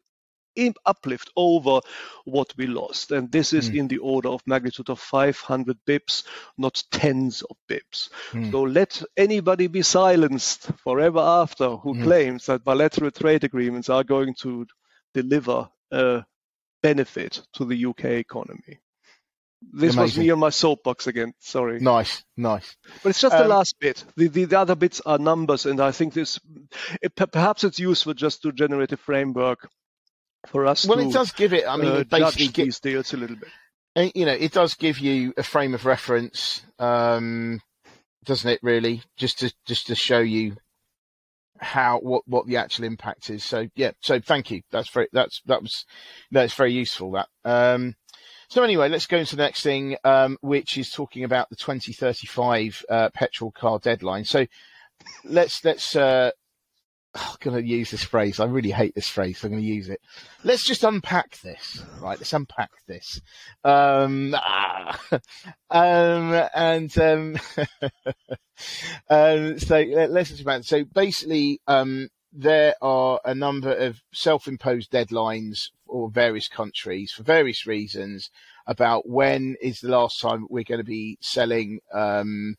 uplift 0.86 1.30
over 1.36 1.80
what 2.24 2.52
we 2.56 2.66
lost. 2.66 3.12
And 3.12 3.30
this 3.30 3.52
is 3.52 3.70
mm. 3.70 3.78
in 3.78 3.88
the 3.88 3.98
order 3.98 4.28
of 4.28 4.42
magnitude 4.46 4.90
of 4.90 5.00
500 5.00 5.76
bips, 5.86 6.24
not 6.56 6.82
tens 6.90 7.42
of 7.42 7.56
bips. 7.68 8.10
Mm. 8.32 8.50
So 8.50 8.62
let 8.62 9.02
anybody 9.16 9.66
be 9.66 9.82
silenced 9.82 10.70
forever 10.82 11.20
after 11.20 11.76
who 11.76 11.94
mm. 11.94 12.04
claims 12.04 12.46
that 12.46 12.64
bilateral 12.64 13.10
trade 13.10 13.44
agreements 13.44 13.88
are 13.88 14.04
going 14.04 14.34
to 14.40 14.66
deliver 15.14 15.68
a 15.90 16.24
benefit 16.82 17.42
to 17.54 17.64
the 17.64 17.86
UK 17.86 18.04
economy. 18.04 18.80
This 19.60 19.94
Amazing. 19.94 20.02
was 20.02 20.18
me 20.18 20.30
on 20.30 20.38
my 20.38 20.50
soapbox 20.50 21.08
again. 21.08 21.32
Sorry. 21.40 21.80
Nice, 21.80 22.24
nice. 22.36 22.76
But 23.02 23.10
it's 23.10 23.20
just 23.20 23.34
um, 23.34 23.42
the 23.42 23.48
last 23.48 23.74
bit. 23.80 24.04
The, 24.16 24.28
the, 24.28 24.44
the 24.44 24.58
other 24.58 24.76
bits 24.76 25.00
are 25.04 25.18
numbers, 25.18 25.66
and 25.66 25.80
I 25.80 25.90
think 25.90 26.14
this 26.14 26.38
it, 27.02 27.12
perhaps 27.16 27.64
it's 27.64 27.80
useful 27.80 28.14
just 28.14 28.42
to 28.42 28.52
generate 28.52 28.92
a 28.92 28.96
framework 28.96 29.68
for 30.50 30.66
us. 30.66 30.86
Well, 30.86 30.98
to, 30.98 31.08
it 31.08 31.12
does 31.12 31.32
give 31.32 31.52
it. 31.52 31.64
I 31.66 31.76
mean, 31.76 31.92
uh, 31.92 31.94
it 31.96 32.08
basically 32.08 32.46
judge 32.46 32.54
these 32.56 32.80
deals 32.80 33.12
a 33.12 33.16
little 33.16 33.36
bit. 33.36 33.48
Eh, 33.96 34.10
you 34.14 34.26
know, 34.26 34.32
it 34.32 34.52
does 34.52 34.74
give 34.74 34.98
you 34.98 35.32
a 35.36 35.42
frame 35.42 35.74
of 35.74 35.84
reference, 35.84 36.62
um, 36.78 37.60
doesn't 38.24 38.50
it? 38.50 38.60
Really, 38.62 39.02
just 39.16 39.40
to 39.40 39.52
just 39.66 39.86
to 39.88 39.94
show 39.94 40.20
you 40.20 40.56
how 41.60 41.98
what 42.00 42.22
what 42.26 42.46
the 42.46 42.56
actual 42.56 42.84
impact 42.84 43.30
is. 43.30 43.44
So 43.44 43.68
yeah, 43.74 43.92
so 44.00 44.20
thank 44.20 44.50
you. 44.50 44.62
That's 44.70 44.90
very 44.90 45.08
that's 45.12 45.42
that 45.46 45.62
was 45.62 45.84
that's 46.30 46.54
very 46.54 46.72
useful. 46.72 47.12
That. 47.12 47.28
Um, 47.44 47.94
so 48.48 48.62
anyway, 48.62 48.88
let's 48.88 49.06
go 49.06 49.18
into 49.18 49.36
the 49.36 49.42
next 49.42 49.62
thing, 49.62 49.96
um, 50.04 50.38
which 50.40 50.78
is 50.78 50.90
talking 50.90 51.24
about 51.24 51.50
the 51.50 51.56
2035 51.56 52.84
uh, 52.88 53.10
petrol 53.10 53.50
car 53.50 53.78
deadline. 53.78 54.24
So 54.24 54.46
let's 55.24 55.64
let's 55.64 55.94
uh, 55.94 56.30
I'm 57.14 57.36
going 57.40 57.56
to 57.56 57.66
use 57.66 57.90
this 57.90 58.04
phrase. 58.04 58.38
I 58.38 58.44
really 58.44 58.70
hate 58.70 58.94
this 58.94 59.08
phrase. 59.08 59.38
So 59.38 59.46
I'm 59.46 59.52
going 59.52 59.62
to 59.62 59.68
use 59.68 59.88
it. 59.88 60.00
Let's 60.44 60.64
just 60.64 60.84
unpack 60.84 61.40
this, 61.40 61.82
right? 62.00 62.18
Let's 62.18 62.32
unpack 62.32 62.70
this. 62.86 63.20
Um, 63.64 64.34
ah, 64.36 65.00
um, 65.70 66.48
and 66.54 66.98
um, 66.98 67.36
um, 69.10 69.58
so 69.58 69.80
let's 69.80 70.30
just 70.30 70.42
about. 70.42 70.64
So 70.64 70.84
basically, 70.84 71.60
um, 71.66 72.08
there 72.32 72.74
are 72.82 73.20
a 73.24 73.34
number 73.34 73.72
of 73.72 74.00
self-imposed 74.12 74.90
deadlines 74.90 75.70
for 75.86 76.10
various 76.10 76.48
countries 76.48 77.10
for 77.10 77.22
various 77.22 77.66
reasons 77.66 78.30
about 78.66 79.08
when 79.08 79.56
is 79.62 79.80
the 79.80 79.88
last 79.88 80.20
time 80.20 80.46
we're 80.50 80.62
going 80.62 80.78
to 80.78 80.84
be 80.84 81.16
selling 81.22 81.80
um, 81.92 82.54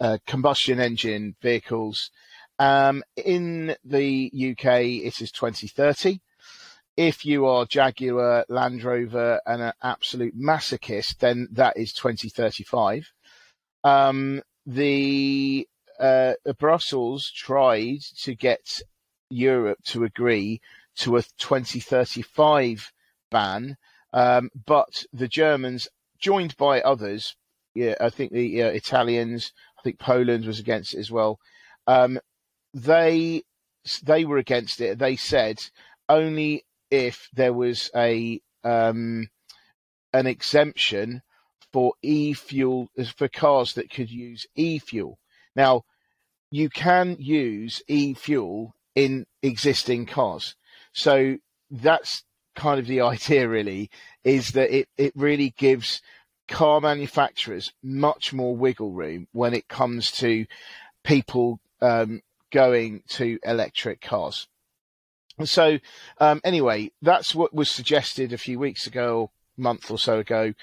uh, 0.00 0.18
combustion 0.26 0.78
engine 0.78 1.34
vehicles 1.40 2.10
um, 2.58 3.02
in 3.16 3.76
the 3.84 4.30
UK, 4.32 4.80
it 5.04 5.20
is 5.20 5.32
2030. 5.32 6.20
If 6.96 7.24
you 7.24 7.46
are 7.46 7.66
Jaguar, 7.66 8.44
Land 8.48 8.84
Rover, 8.84 9.40
and 9.46 9.62
an 9.62 9.72
absolute 9.82 10.38
masochist, 10.38 11.18
then 11.18 11.48
that 11.52 11.76
is 11.76 11.92
2035. 11.92 13.10
Um, 13.82 14.42
the 14.64 15.68
uh, 15.98 16.34
Brussels 16.58 17.30
tried 17.30 18.00
to 18.22 18.34
get 18.34 18.80
Europe 19.28 19.78
to 19.86 20.04
agree 20.04 20.60
to 20.96 21.16
a 21.16 21.22
2035 21.38 22.92
ban, 23.30 23.76
um, 24.12 24.50
but 24.64 25.04
the 25.12 25.28
Germans, 25.28 25.88
joined 26.20 26.56
by 26.56 26.80
others, 26.80 27.34
yeah, 27.74 27.96
I 28.00 28.10
think 28.10 28.32
the 28.32 28.62
uh, 28.62 28.68
Italians, 28.68 29.52
I 29.76 29.82
think 29.82 29.98
Poland 29.98 30.46
was 30.46 30.60
against 30.60 30.94
it 30.94 31.00
as 31.00 31.10
well, 31.10 31.40
um, 31.88 32.20
they 32.74 33.42
they 34.02 34.24
were 34.24 34.38
against 34.38 34.80
it. 34.80 34.98
They 34.98 35.16
said 35.16 35.62
only 36.08 36.64
if 36.90 37.28
there 37.32 37.52
was 37.52 37.90
a 37.94 38.40
um, 38.64 39.28
an 40.12 40.26
exemption 40.26 41.22
for 41.72 41.94
e-fuel 42.02 42.88
for 43.16 43.28
cars 43.28 43.74
that 43.74 43.90
could 43.90 44.10
use 44.10 44.46
e-fuel. 44.54 45.18
Now, 45.56 45.82
you 46.50 46.68
can 46.68 47.16
use 47.18 47.82
e-fuel 47.88 48.74
in 48.94 49.26
existing 49.42 50.06
cars, 50.06 50.56
so 50.92 51.36
that's 51.70 52.24
kind 52.54 52.78
of 52.78 52.86
the 52.86 53.00
idea. 53.12 53.48
Really, 53.48 53.90
is 54.24 54.52
that 54.52 54.74
it 54.74 54.88
it 54.96 55.12
really 55.14 55.50
gives 55.56 56.02
car 56.48 56.80
manufacturers 56.80 57.72
much 57.82 58.32
more 58.32 58.54
wiggle 58.56 58.90
room 58.90 59.26
when 59.32 59.54
it 59.54 59.68
comes 59.68 60.10
to 60.10 60.44
people 61.02 61.58
um, 61.80 62.20
going 62.54 63.02
to 63.08 63.38
electric 63.42 64.00
cars. 64.00 64.46
So, 65.44 65.80
um, 66.18 66.40
anyway, 66.44 66.92
that's 67.02 67.34
what 67.34 67.52
was 67.52 67.68
suggested 67.68 68.32
a 68.32 68.38
few 68.38 68.60
weeks 68.60 68.86
ago, 68.86 69.32
month 69.56 69.90
or 69.90 69.98
so 69.98 70.20
ago. 70.20 70.54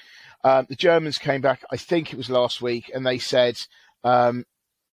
Um, 0.42 0.66
the 0.70 0.74
Germans 0.74 1.18
came 1.18 1.42
back, 1.42 1.62
I 1.70 1.76
think 1.76 2.10
it 2.10 2.16
was 2.16 2.30
last 2.30 2.62
week, 2.62 2.90
and 2.94 3.06
they 3.06 3.18
said 3.18 3.58
um, 4.02 4.46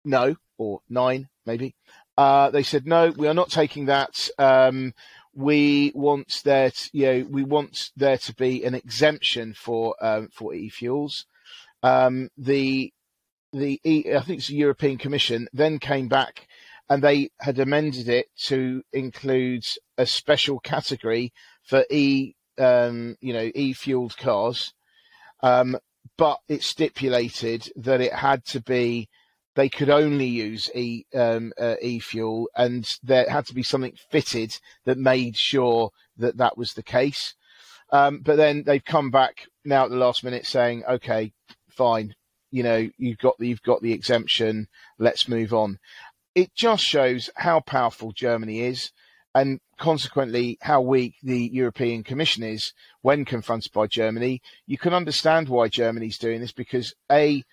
no, 0.06 0.36
or 0.60 0.82
nine 0.88 1.30
maybe. 1.48 1.76
Uh, 2.16 2.52
they 2.52 2.62
said 2.62 2.86
no, 2.86 3.10
we 3.10 3.28
are 3.28 3.34
not 3.34 3.50
taking 3.50 3.88
that. 3.88 4.30
Um, 4.38 4.94
we 5.34 5.92
want 5.96 6.42
there, 6.46 6.70
to, 6.70 6.90
you 6.94 7.06
know, 7.08 7.28
we 7.28 7.44
want 7.44 7.90
there 7.98 8.20
to 8.20 8.36
be 8.36 8.64
an 8.64 8.76
exemption 8.76 9.56
for 9.56 9.96
um, 10.00 10.30
for 10.32 10.54
e-fuels. 10.54 11.26
The 11.82 12.94
the 13.52 13.82
I 13.86 14.22
think 14.22 14.40
it's 14.40 14.48
the 14.48 14.56
European 14.56 15.00
Commission 15.00 15.48
then 15.52 15.80
came 15.80 16.08
back 16.08 16.48
and 16.90 17.02
they 17.02 17.30
had 17.40 17.60
amended 17.60 18.10
it 18.10 18.28
to 18.46 18.84
include 18.92 19.66
a 19.98 20.06
special 20.06 20.60
category 20.60 21.32
for 21.64 21.86
e, 21.90 22.34
um, 22.58 23.16
you 23.22 23.34
know, 23.34 23.50
e-fueled 23.56 24.18
cars. 24.18 24.74
Um, 25.42 25.78
but 26.18 26.40
it 26.48 26.64
stipulated 26.64 27.72
that 27.76 28.02
it 28.02 28.14
had 28.14 28.46
to 28.46 28.62
be 28.62 29.10
they 29.56 29.70
could 29.70 29.90
only 29.90 30.26
use 30.26 30.70
e 30.76 31.06
um, 31.14 31.54
uh, 31.60 31.76
e 31.82 32.00
fuel, 32.00 32.50
and 32.56 32.98
there 33.04 33.30
had 33.30 33.46
to 33.48 33.54
be 33.54 33.64
something 33.64 33.96
fitted 34.10 34.60
that 34.86 34.98
made 34.98 35.38
sure 35.38 35.92
that 36.18 36.38
that 36.38 36.58
was 36.58 36.74
the 36.74 36.84
case. 36.84 37.36
Um, 37.92 38.22
but 38.22 38.38
then 38.38 38.64
they've 38.66 38.84
come 38.84 39.12
back 39.12 39.48
now 39.64 39.86
at 39.86 39.92
the 39.92 39.98
last 39.98 40.24
minute 40.24 40.46
saying, 40.46 40.84
"Okay, 40.90 41.34
fine, 41.70 42.16
you 42.52 42.64
know, 42.64 42.90
you've 42.98 43.20
got 43.20 43.38
the, 43.38 43.48
you've 43.48 43.62
got 43.62 43.82
the 43.82 43.94
exemption. 43.94 44.68
Let's 44.98 45.28
move 45.28 45.54
on." 45.54 45.78
It 46.36 46.54
just 46.56 46.84
shows 46.84 47.30
how 47.36 47.60
powerful 47.60 48.12
Germany 48.12 48.62
is 48.62 48.92
and 49.36 49.60
consequently 49.80 50.58
how 50.62 50.82
weak 50.82 51.16
the 51.24 51.50
European 51.52 52.04
Commission 52.04 52.44
is 52.44 52.74
when 53.02 53.26
confronted 53.26 53.72
by 53.72 53.88
Germany. 53.88 54.42
You 54.68 54.78
can 54.78 54.94
understand 54.94 55.50
why 55.50 55.68
Germany's 55.68 56.18
doing 56.18 56.40
this 56.40 56.52
because 56.52 56.94
a 57.12 57.44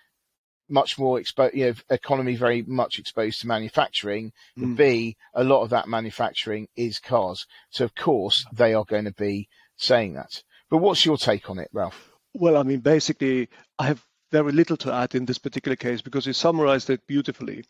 much 0.68 0.98
more 0.98 1.18
exposed, 1.18 1.54
you 1.54 1.66
know, 1.66 1.74
economy 1.90 2.36
very 2.36 2.62
much 2.62 2.98
exposed 2.98 3.40
to 3.40 3.46
manufacturing. 3.46 4.32
Mm. 4.58 4.76
B, 4.76 5.16
a 5.34 5.42
lot 5.42 5.62
of 5.62 5.70
that 5.70 5.88
manufacturing 5.88 6.68
is 6.76 6.98
cars. 6.98 7.46
So 7.70 7.84
of 7.84 7.94
course 7.94 8.44
they 8.52 8.74
are 8.74 8.84
going 8.84 9.06
to 9.06 9.12
be 9.12 9.48
saying 9.76 10.14
that. 10.14 10.42
But 10.70 10.78
what's 10.78 11.04
your 11.04 11.16
take 11.16 11.50
on 11.50 11.58
it, 11.58 11.68
Ralph? 11.72 12.10
Well, 12.32 12.56
I 12.56 12.62
mean, 12.62 12.80
basically, 12.80 13.48
I 13.78 13.86
have 13.86 14.04
very 14.30 14.52
little 14.52 14.76
to 14.78 14.92
add 14.92 15.14
in 15.14 15.24
this 15.24 15.38
particular 15.38 15.76
case 15.76 16.00
because 16.00 16.26
you 16.26 16.32
summarized 16.32 16.90
it 16.90 17.06
beautifully. 17.06 17.64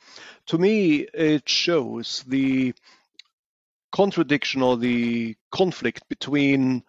To 0.47 0.59
me, 0.59 1.07
it 1.15 1.49
shows 1.49 2.25
the 2.27 2.75
contradiction 3.93 4.63
or 4.63 4.77
the 4.77 5.37
conflict 5.51 6.09
between 6.09 6.83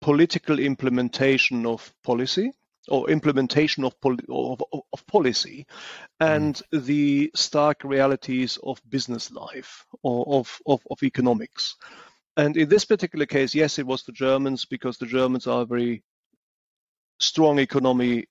political 0.00 0.58
implementation 0.58 1.66
of 1.66 1.92
policy 2.02 2.52
or 2.88 3.08
implementation 3.10 3.84
of, 3.84 3.98
poli- 4.00 4.24
of, 4.28 4.62
of 4.72 5.06
policy 5.06 5.66
and 6.18 6.56
mm. 6.72 6.84
the 6.84 7.30
stark 7.34 7.84
realities 7.84 8.58
of 8.62 8.82
business 8.88 9.30
life 9.30 9.86
or 10.02 10.40
of, 10.40 10.60
of, 10.66 10.80
of 10.90 11.02
economics. 11.02 11.76
And 12.36 12.56
in 12.56 12.68
this 12.68 12.84
particular 12.84 13.26
case, 13.26 13.54
yes, 13.54 13.78
it 13.78 13.86
was 13.86 14.02
the 14.02 14.12
Germans 14.12 14.64
because 14.64 14.98
the 14.98 15.06
Germans 15.06 15.46
are 15.46 15.62
a 15.62 15.66
very 15.66 16.02
strong 17.20 17.58
economy 17.60 18.26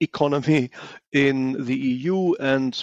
economy 0.00 0.70
in 1.12 1.64
the 1.64 1.76
EU, 1.76 2.34
and 2.34 2.82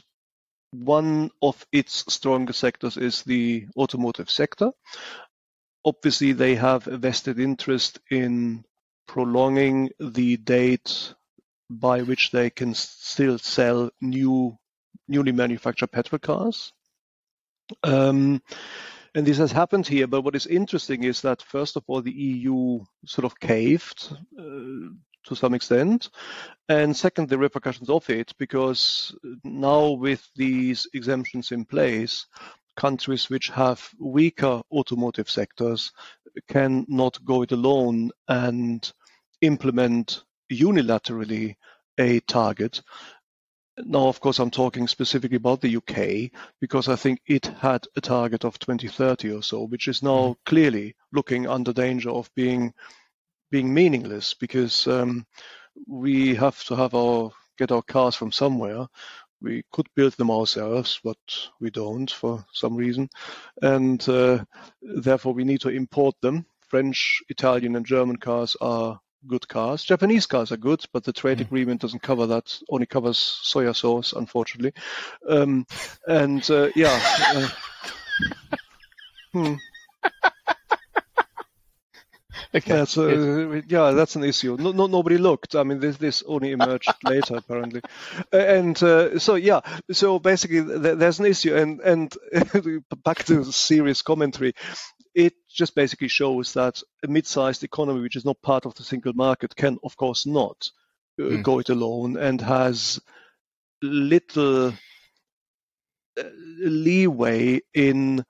one 0.72 1.32
of 1.42 1.66
its 1.72 2.04
strongest 2.13 2.60
sectors 2.60 2.98
is 2.98 3.24
the 3.24 3.68
automotive 3.77 4.30
sector. 4.30 4.72
obviously 5.86 6.34
they 6.34 6.54
have 6.54 6.88
a 6.88 6.98
vested 6.98 7.39
interest 7.39 8.00
in 8.12 8.63
prolonging 9.08 9.89
the 10.00 10.36
date 10.38 11.13
by 11.70 12.01
which 12.01 12.32
they 12.32 12.50
can 12.50 12.74
still 12.74 13.38
sell 13.38 13.89
new, 14.01 14.58
newly 15.08 15.32
manufactured 15.32 15.92
petrol 15.92 16.20
cars. 16.20 16.74
Um, 17.84 18.42
and 19.16 19.25
this 19.25 19.38
has 19.38 19.51
happened 19.51 19.88
here. 19.88 20.08
But 20.08 20.22
what 20.22 20.36
is 20.36 20.46
interesting 20.46 21.04
is 21.04 21.22
that, 21.22 21.42
first 21.42 21.77
of 21.77 21.84
all, 21.88 22.01
the 22.01 22.12
EU 22.12 22.80
sort 23.06 23.25
of 23.25 23.39
caved 23.39 24.13
uh, 24.38 24.89
to 25.27 25.36
some 25.36 25.53
extent. 25.53 26.10
And 26.69 26.96
second, 26.96 27.29
the 27.29 27.38
repercussions 27.38 27.89
of 27.89 28.10
it, 28.10 28.34
because 28.38 29.15
now 29.43 29.91
with 29.91 30.27
these 30.36 30.88
exemptions 30.93 31.51
in 31.51 31.65
place, 31.65 32.25
countries 32.75 33.29
which 33.29 33.50
have 33.50 33.89
weaker 34.00 34.62
automotive 34.72 35.29
sectors 35.29 35.91
cannot 36.48 37.24
go 37.25 37.41
it 37.41 37.51
alone 37.51 38.12
and 38.27 38.91
implement 39.41 40.24
unilaterally 40.51 41.55
a 42.00 42.19
target. 42.22 42.81
Now, 43.79 44.07
of 44.07 44.19
course, 44.19 44.39
I'm 44.39 44.51
talking 44.51 44.88
specifically 44.88 45.38
about 45.38 45.62
the 45.62 45.77
UK 45.77 46.31
because 46.60 46.88
I 46.88 46.96
think 46.96 47.22
it 47.27 47.46
had 47.46 47.86
a 47.96 48.01
target 48.01 48.43
of 48.43 48.57
2030 48.57 49.31
or 49.31 49.43
so, 49.43 49.63
which 49.63 49.88
is 49.88 50.01
now 50.01 50.10
mm-hmm. 50.10 50.41
clearly 50.46 50.96
looking 51.12 51.48
under 51.48 51.74
danger 51.74 52.10
of 52.10 52.29
being 52.36 52.74
being 53.51 53.74
meaningless 53.74 54.34
because 54.34 54.88
um, 54.88 55.25
we 55.88 56.36
have 56.36 56.63
to 56.66 56.75
have 56.75 56.94
our 56.94 57.32
get 57.58 57.72
our 57.72 57.82
cars 57.82 58.16
from 58.16 58.32
somewhere. 58.32 58.88
We 59.42 59.63
could 59.72 59.88
build 59.96 60.13
them 60.13 60.32
ourselves, 60.32 61.00
but 61.04 61.18
we 61.60 61.70
don't 61.70 62.10
for 62.10 62.44
some 62.54 62.75
reason, 62.75 63.10
and 63.62 64.08
uh, 64.10 64.44
therefore 64.82 65.34
we 65.34 65.44
need 65.44 65.62
to 65.62 65.70
import 65.70 66.16
them. 66.22 66.46
French, 66.68 67.22
Italian, 67.30 67.75
and 67.75 67.86
German 67.86 68.18
cars 68.18 68.58
are 68.60 69.00
good 69.27 69.48
cars. 69.48 69.84
Japanese 69.84 70.25
cars 70.25 70.51
are 70.51 70.58
good, 70.58 70.84
but 70.92 71.04
the 71.04 71.13
trade 71.13 71.38
mm. 71.38 71.42
agreement 71.42 71.82
doesn't 71.82 72.01
cover 72.01 72.27
that. 72.27 72.58
Only 72.70 72.86
covers 72.86 73.39
soya 73.44 73.75
sauce, 73.75 74.13
unfortunately. 74.13 74.74
Um, 75.27 75.66
and 76.08 76.50
uh, 76.50 76.70
yeah. 76.75 77.00
Uh, 77.30 77.50
hmm. 79.34 79.54
Okay. 82.58 82.74
That's 82.74 82.98
uh, 82.98 83.62
yeah, 83.68 83.92
that's 83.92 84.16
an 84.16 84.24
issue. 84.24 84.58
No, 84.60 84.72
no, 84.72 84.88
nobody 84.88 85.18
looked. 85.18 85.56
I 85.56 85.64
mean, 85.64 85.80
this 85.80 85.98
this 85.98 86.24
only 86.26 86.52
emerged 86.52 86.94
later 87.04 87.38
apparently, 87.38 87.82
and 88.32 88.82
uh, 88.82 89.20
so 89.20 89.36
yeah, 89.36 89.62
so 89.92 90.20
basically 90.20 90.64
th- 90.64 90.98
there's 90.98 91.20
an 91.20 91.26
issue, 91.26 91.56
and 91.56 91.80
and 91.82 92.16
back 93.04 93.24
to 93.26 93.44
serious 93.52 94.02
commentary 94.02 94.54
it 95.18 95.34
just 95.50 95.74
basically 95.74 96.08
shows 96.08 96.54
that 96.54 96.80
a 97.04 97.08
mid-sized 97.08 97.64
economy, 97.64 98.02
which 98.02 98.16
is 98.16 98.24
not 98.24 98.40
part 98.44 98.68
of 98.68 98.76
the 98.76 98.84
single 98.84 99.14
market, 99.14 99.56
can 99.56 99.80
of 99.84 99.98
course 99.98 100.28
not 100.28 100.70
uh, 101.20 101.24
mm. 101.24 101.44
go 101.44 101.58
it 101.58 101.70
alone 101.70 102.18
and 102.18 102.40
has 102.40 103.00
little 103.82 104.68
uh, 104.68 106.24
leeway 106.60 107.60
in 107.74 108.24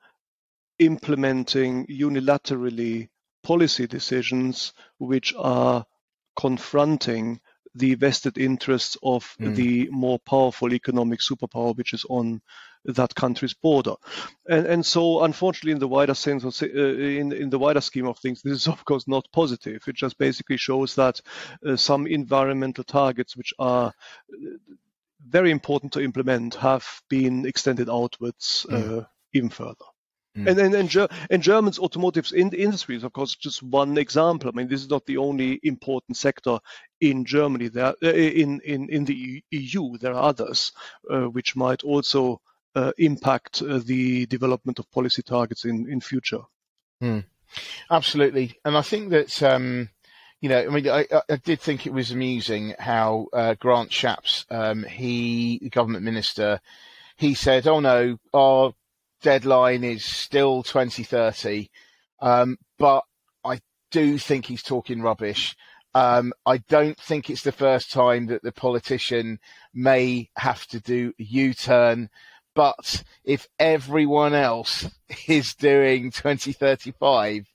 implementing 0.79 1.85
unilaterally 1.87 3.09
policy 3.47 3.87
decisions 3.87 4.73
which 4.97 5.33
are 5.37 5.85
confronting 6.35 7.39
the 7.75 7.95
vested 7.95 8.37
interests 8.37 8.97
of 9.01 9.35
mm. 9.39 9.55
the 9.55 9.87
more 9.89 10.19
powerful 10.19 10.73
economic 10.73 11.19
superpower 11.21 11.73
which 11.77 11.93
is 11.93 12.05
on 12.09 12.41
that 12.83 13.15
country's 13.15 13.53
border. 13.53 13.95
And, 14.49 14.65
and 14.65 14.85
so, 14.85 15.23
unfortunately, 15.23 15.71
in 15.71 15.79
the 15.79 15.87
wider 15.87 16.13
sense, 16.13 16.43
of, 16.43 16.61
uh, 16.61 16.67
in, 17.21 17.31
in 17.31 17.49
the 17.49 17.59
wider 17.59 17.81
scheme 17.81 18.07
of 18.07 18.17
things, 18.19 18.41
this 18.41 18.53
is 18.53 18.67
of 18.67 18.83
course 18.83 19.07
not 19.07 19.25
positive. 19.31 19.81
It 19.87 19.95
just 19.95 20.17
basically 20.17 20.57
shows 20.57 20.95
that 20.95 21.21
uh, 21.65 21.77
some 21.77 22.05
environmental 22.05 22.83
targets, 22.83 23.37
which 23.37 23.53
are 23.59 23.87
uh, 23.87 24.57
very 25.25 25.51
important 25.51 25.93
to 25.93 26.01
implement, 26.01 26.55
have 26.55 26.85
been 27.09 27.45
extended 27.45 27.89
outwards 27.89 28.65
mm. 28.69 29.05
even 29.33 29.49
further. 29.49 29.85
Mm. 30.37 30.47
And, 30.47 30.59
and, 30.59 30.75
and, 30.75 31.09
and, 31.31 31.43
German's 31.43 31.79
automotive 31.79 32.31
in, 32.33 32.51
industry 32.53 32.95
is, 32.95 33.03
of 33.03 33.11
course, 33.13 33.35
just 33.35 33.63
one 33.63 33.97
example. 33.97 34.49
I 34.49 34.55
mean, 34.55 34.67
this 34.67 34.81
is 34.81 34.89
not 34.89 35.05
the 35.05 35.17
only 35.17 35.59
important 35.63 36.15
sector 36.15 36.59
in 37.01 37.25
Germany. 37.25 37.69
There, 37.69 37.95
uh, 38.03 38.07
in, 38.07 38.61
in, 38.61 38.89
in 38.89 39.05
the 39.05 39.43
EU, 39.49 39.97
there 39.97 40.13
are 40.13 40.23
others 40.23 40.73
uh, 41.09 41.21
which 41.21 41.55
might 41.55 41.83
also 41.83 42.39
uh, 42.75 42.91
impact 42.99 43.63
uh, 43.63 43.79
the 43.83 44.27
development 44.27 44.77
of 44.77 44.91
policy 44.91 45.23
targets 45.23 45.65
in, 45.65 45.89
in 45.89 46.01
future. 46.01 46.41
Mm. 47.01 47.23
Absolutely. 47.89 48.59
And 48.63 48.77
I 48.77 48.81
think 48.81 49.09
that, 49.09 49.41
um, 49.41 49.89
you 50.41 50.49
know, 50.49 50.59
I 50.59 50.67
mean, 50.67 50.87
I, 50.87 51.07
I, 51.29 51.37
did 51.37 51.59
think 51.59 51.87
it 51.87 51.93
was 51.93 52.11
amusing 52.11 52.75
how 52.77 53.27
uh, 53.33 53.55
Grant 53.55 53.89
Shapps, 53.89 54.45
um, 54.51 54.83
he, 54.83 55.59
the 55.63 55.69
government 55.69 56.03
minister, 56.03 56.59
he 57.15 57.33
said, 57.33 57.65
oh 57.67 57.79
no, 57.79 58.17
our 58.33 58.73
deadline 59.21 59.83
is 59.83 60.03
still 60.03 60.63
2030. 60.63 61.69
Um, 62.19 62.57
but 62.77 63.03
I 63.43 63.59
do 63.91 64.17
think 64.17 64.45
he's 64.45 64.63
talking 64.63 65.01
rubbish. 65.01 65.55
Um, 65.93 66.33
I 66.45 66.57
don't 66.69 66.99
think 66.99 67.29
it's 67.29 67.43
the 67.43 67.51
first 67.51 67.91
time 67.91 68.27
that 68.27 68.43
the 68.43 68.51
politician 68.51 69.39
may 69.73 70.29
have 70.35 70.65
to 70.67 70.79
do 70.79 71.13
a 71.19 71.23
U-turn 71.23 72.09
but 72.57 73.03
if 73.23 73.47
everyone 73.59 74.33
else 74.33 74.89
is 75.27 75.53
doing 75.53 76.09
2035, 76.09 77.45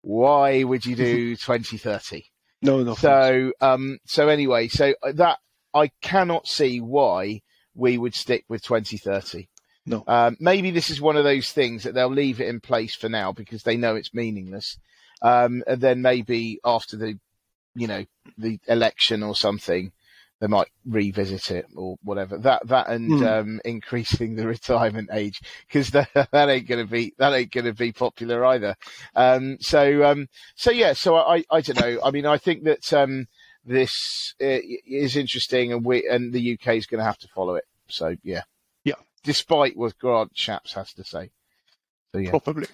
why 0.00 0.64
would 0.64 0.84
you 0.84 0.96
do 0.96 1.36
2030? 1.36 2.24
No, 2.60 2.82
no. 2.82 2.94
So, 2.96 3.52
um, 3.60 3.98
so 4.04 4.28
anyway, 4.28 4.66
so 4.66 4.94
that 5.04 5.38
I 5.72 5.92
cannot 6.00 6.48
see 6.48 6.80
why 6.80 7.42
we 7.76 7.96
would 7.98 8.16
stick 8.16 8.44
with 8.48 8.64
2030. 8.64 9.48
No. 9.84 10.04
Um, 10.06 10.36
maybe 10.38 10.70
this 10.70 10.90
is 10.90 11.00
one 11.00 11.16
of 11.16 11.24
those 11.24 11.50
things 11.50 11.82
that 11.82 11.94
they'll 11.94 12.08
leave 12.08 12.40
it 12.40 12.48
in 12.48 12.60
place 12.60 12.94
for 12.94 13.08
now 13.08 13.32
because 13.32 13.62
they 13.62 13.76
know 13.76 13.96
it's 13.96 14.14
meaningless. 14.14 14.78
Um, 15.22 15.62
and 15.66 15.80
then 15.80 16.02
maybe 16.02 16.60
after 16.64 16.96
the, 16.96 17.18
you 17.74 17.86
know, 17.86 18.04
the 18.38 18.60
election 18.68 19.22
or 19.22 19.34
something, 19.34 19.92
they 20.40 20.48
might 20.48 20.68
revisit 20.84 21.52
it 21.52 21.66
or 21.76 21.96
whatever. 22.02 22.36
That 22.36 22.66
that 22.66 22.88
and 22.88 23.12
mm. 23.12 23.26
um, 23.26 23.60
increasing 23.64 24.34
the 24.34 24.46
retirement 24.48 25.10
age 25.12 25.40
because 25.68 25.90
that, 25.90 26.08
that 26.32 26.48
ain't 26.48 26.66
gonna 26.66 26.86
be 26.86 27.14
that 27.18 27.32
ain't 27.32 27.52
gonna 27.52 27.72
be 27.72 27.92
popular 27.92 28.44
either. 28.46 28.74
Um, 29.14 29.58
so 29.60 30.02
um, 30.04 30.28
so 30.56 30.72
yeah, 30.72 30.94
so 30.94 31.14
I 31.14 31.44
I 31.48 31.60
don't 31.60 31.80
know. 31.80 32.00
I 32.04 32.10
mean, 32.10 32.26
I 32.26 32.38
think 32.38 32.64
that 32.64 32.92
um, 32.92 33.28
this 33.64 34.34
uh, 34.42 34.58
is 34.84 35.16
interesting, 35.16 35.72
and 35.72 35.84
we 35.84 36.08
and 36.08 36.32
the 36.32 36.54
UK 36.54 36.74
is 36.74 36.86
going 36.86 36.98
to 36.98 37.04
have 37.04 37.18
to 37.18 37.28
follow 37.28 37.54
it. 37.54 37.64
So 37.88 38.16
yeah. 38.24 38.42
Despite 39.24 39.76
what 39.76 39.98
Grant 39.98 40.34
Shapps 40.34 40.74
has 40.74 40.92
to 40.94 41.04
say. 41.04 41.30
So 42.12 42.18
yeah, 42.18 42.30
probably. 42.30 42.66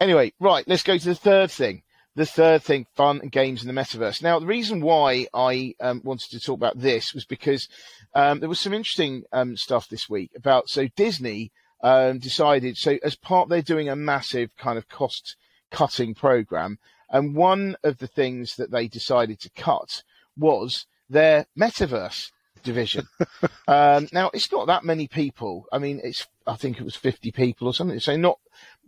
Anyway, 0.00 0.32
right. 0.38 0.66
Let's 0.68 0.82
go 0.82 0.98
to 0.98 1.04
the 1.04 1.14
third 1.14 1.50
thing 1.50 1.82
the 2.16 2.26
third 2.26 2.62
thing, 2.62 2.86
fun 2.94 3.20
and 3.20 3.30
games 3.30 3.62
in 3.62 3.72
the 3.72 3.78
metaverse. 3.78 4.22
Now, 4.22 4.38
the 4.38 4.46
reason 4.46 4.80
why 4.80 5.26
I 5.34 5.74
um, 5.80 6.00
wanted 6.02 6.30
to 6.30 6.40
talk 6.40 6.56
about 6.56 6.80
this 6.80 7.12
was 7.12 7.26
because 7.26 7.68
um, 8.14 8.40
there 8.40 8.48
was 8.48 8.58
some 8.58 8.72
interesting 8.72 9.24
um, 9.32 9.56
stuff 9.56 9.88
this 9.88 10.08
week 10.08 10.30
about 10.34 10.70
so 10.70 10.88
Disney 10.96 11.52
um, 11.82 12.18
decided 12.18 12.78
so 12.78 12.98
as 13.04 13.16
part 13.16 13.50
they're 13.50 13.60
doing 13.60 13.90
a 13.90 13.94
massive 13.94 14.56
kind 14.56 14.78
of 14.78 14.88
cost 14.88 15.36
cutting 15.70 16.14
program, 16.14 16.78
and 17.10 17.36
one 17.36 17.76
of 17.84 17.98
the 17.98 18.08
things 18.08 18.56
that 18.56 18.70
they 18.70 18.88
decided 18.88 19.38
to 19.40 19.50
cut 19.50 20.02
was 20.38 20.86
their 21.10 21.46
metaverse 21.56 22.30
division. 22.62 23.06
um, 23.68 24.08
now, 24.12 24.30
it's 24.32 24.50
not 24.50 24.66
that 24.66 24.84
many 24.84 25.08
people. 25.08 25.66
I 25.72 25.78
mean, 25.78 26.00
it's 26.02 26.26
I 26.46 26.56
think 26.56 26.78
it 26.78 26.84
was 26.84 26.96
50 26.96 27.32
people 27.32 27.66
or 27.66 27.74
something. 27.74 28.00
So 28.00 28.16
not 28.16 28.38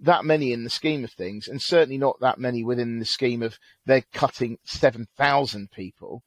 that 0.02 0.24
many 0.24 0.52
in 0.52 0.64
the 0.64 0.70
scheme 0.70 1.04
of 1.04 1.10
things, 1.12 1.48
and 1.48 1.60
certainly 1.60 1.98
not 1.98 2.20
that 2.20 2.38
many 2.38 2.64
within 2.64 2.98
the 2.98 3.04
scheme 3.04 3.42
of 3.42 3.58
they're 3.86 4.04
cutting 4.12 4.58
7,000 4.64 5.70
people. 5.70 6.22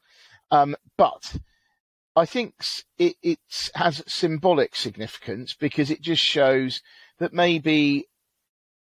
Um, 0.52 0.76
but 0.98 1.38
I 2.16 2.26
think 2.26 2.56
it, 2.98 3.16
it 3.24 3.40
has 3.76 4.04
symbolic 4.08 4.76
significance 4.76 5.54
because 5.54 5.90
it 5.90 6.02
just 6.02 6.22
shows 6.22 6.82
that 7.20 7.34
maybe, 7.34 8.08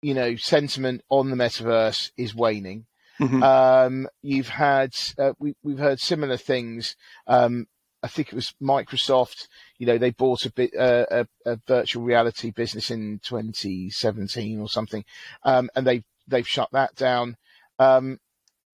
you 0.02 0.12
know, 0.12 0.36
sentiment 0.36 1.02
on 1.08 1.30
the 1.30 1.36
metaverse 1.36 2.10
is 2.16 2.34
waning. 2.34 2.86
Mm-hmm. 3.20 3.42
Um, 3.42 4.08
you've 4.22 4.48
had, 4.48 4.94
uh, 5.18 5.32
we, 5.38 5.54
have 5.66 5.78
heard 5.78 6.00
similar 6.00 6.36
things 6.36 6.96
um, 7.26 7.66
I 8.04 8.08
think 8.08 8.28
it 8.28 8.34
was 8.34 8.54
Microsoft. 8.62 9.48
You 9.78 9.86
know, 9.86 9.98
they 9.98 10.10
bought 10.10 10.44
a 10.44 10.52
bit 10.52 10.76
uh, 10.78 11.06
a, 11.10 11.26
a, 11.46 11.58
virtual 11.66 12.04
reality 12.04 12.50
business 12.50 12.90
in 12.90 13.18
2017 13.24 14.60
or 14.60 14.68
something, 14.68 15.04
um, 15.42 15.70
and 15.74 15.86
they 15.86 16.04
they've 16.28 16.46
shut 16.46 16.68
that 16.72 16.94
down. 16.94 17.36
Um, 17.78 18.18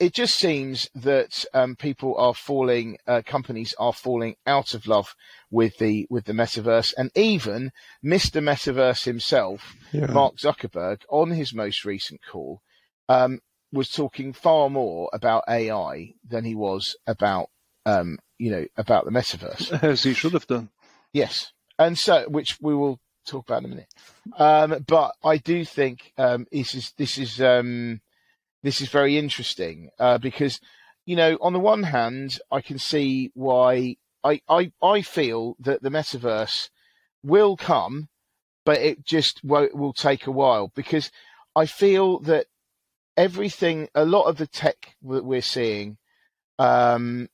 it 0.00 0.14
just 0.14 0.34
seems 0.36 0.88
that 0.94 1.44
um, 1.52 1.76
people 1.76 2.16
are 2.16 2.34
falling, 2.34 2.96
uh, 3.06 3.20
companies 3.24 3.74
are 3.78 3.92
falling 3.92 4.34
out 4.46 4.72
of 4.72 4.86
love 4.86 5.14
with 5.50 5.76
the 5.76 6.06
with 6.10 6.24
the 6.24 6.32
metaverse, 6.32 6.92
and 6.96 7.10
even 7.14 7.70
Mr. 8.04 8.42
Metaverse 8.42 9.04
himself, 9.04 9.76
yeah. 9.92 10.06
Mark 10.06 10.36
Zuckerberg, 10.38 11.02
on 11.08 11.30
his 11.30 11.54
most 11.54 11.84
recent 11.84 12.20
call, 12.26 12.62
um, 13.08 13.40
was 13.72 13.90
talking 13.90 14.32
far 14.32 14.70
more 14.70 15.10
about 15.12 15.44
AI 15.48 16.14
than 16.26 16.44
he 16.44 16.54
was 16.54 16.96
about, 17.06 17.50
um, 17.86 18.18
you 18.38 18.50
know, 18.50 18.66
about 18.76 19.04
the 19.04 19.10
metaverse. 19.10 19.72
As 19.82 20.02
he 20.02 20.14
should 20.14 20.32
have 20.32 20.46
done. 20.46 20.70
Yes, 21.12 21.52
and 21.78 21.98
so 21.98 22.24
which 22.28 22.58
we 22.60 22.74
will 22.74 23.00
talk 23.26 23.48
about 23.48 23.60
in 23.60 23.64
a 23.66 23.68
minute. 23.68 23.94
Um, 24.36 24.84
but 24.86 25.14
I 25.22 25.36
do 25.36 25.64
think 25.64 26.12
um, 26.18 26.46
this 26.50 26.74
is 26.74 26.92
this 26.96 27.18
is 27.18 27.40
um, 27.40 28.00
this 28.62 28.80
is 28.80 28.88
very 28.88 29.18
interesting 29.18 29.90
uh, 29.98 30.18
because 30.18 30.60
you 31.06 31.16
know 31.16 31.38
on 31.40 31.52
the 31.52 31.60
one 31.60 31.82
hand 31.82 32.38
I 32.50 32.60
can 32.60 32.78
see 32.78 33.30
why 33.34 33.96
I, 34.22 34.40
I 34.48 34.72
I 34.82 35.02
feel 35.02 35.56
that 35.60 35.82
the 35.82 35.90
metaverse 35.90 36.68
will 37.22 37.56
come, 37.56 38.08
but 38.64 38.78
it 38.78 39.04
just 39.04 39.42
will, 39.44 39.68
will 39.72 39.92
take 39.92 40.26
a 40.26 40.32
while 40.32 40.70
because 40.74 41.10
I 41.54 41.66
feel 41.66 42.20
that 42.20 42.46
everything, 43.16 43.88
a 43.94 44.04
lot 44.04 44.24
of 44.24 44.36
the 44.36 44.46
tech 44.46 44.94
that 45.02 45.24
we're 45.24 45.42
seeing, 45.42 45.98
um, 46.58 47.28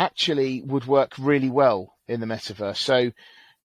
actually 0.00 0.62
would 0.62 0.86
work 0.86 1.12
really 1.18 1.50
well 1.50 1.94
in 2.08 2.20
the 2.20 2.26
metaverse. 2.26 2.78
So, 2.78 3.12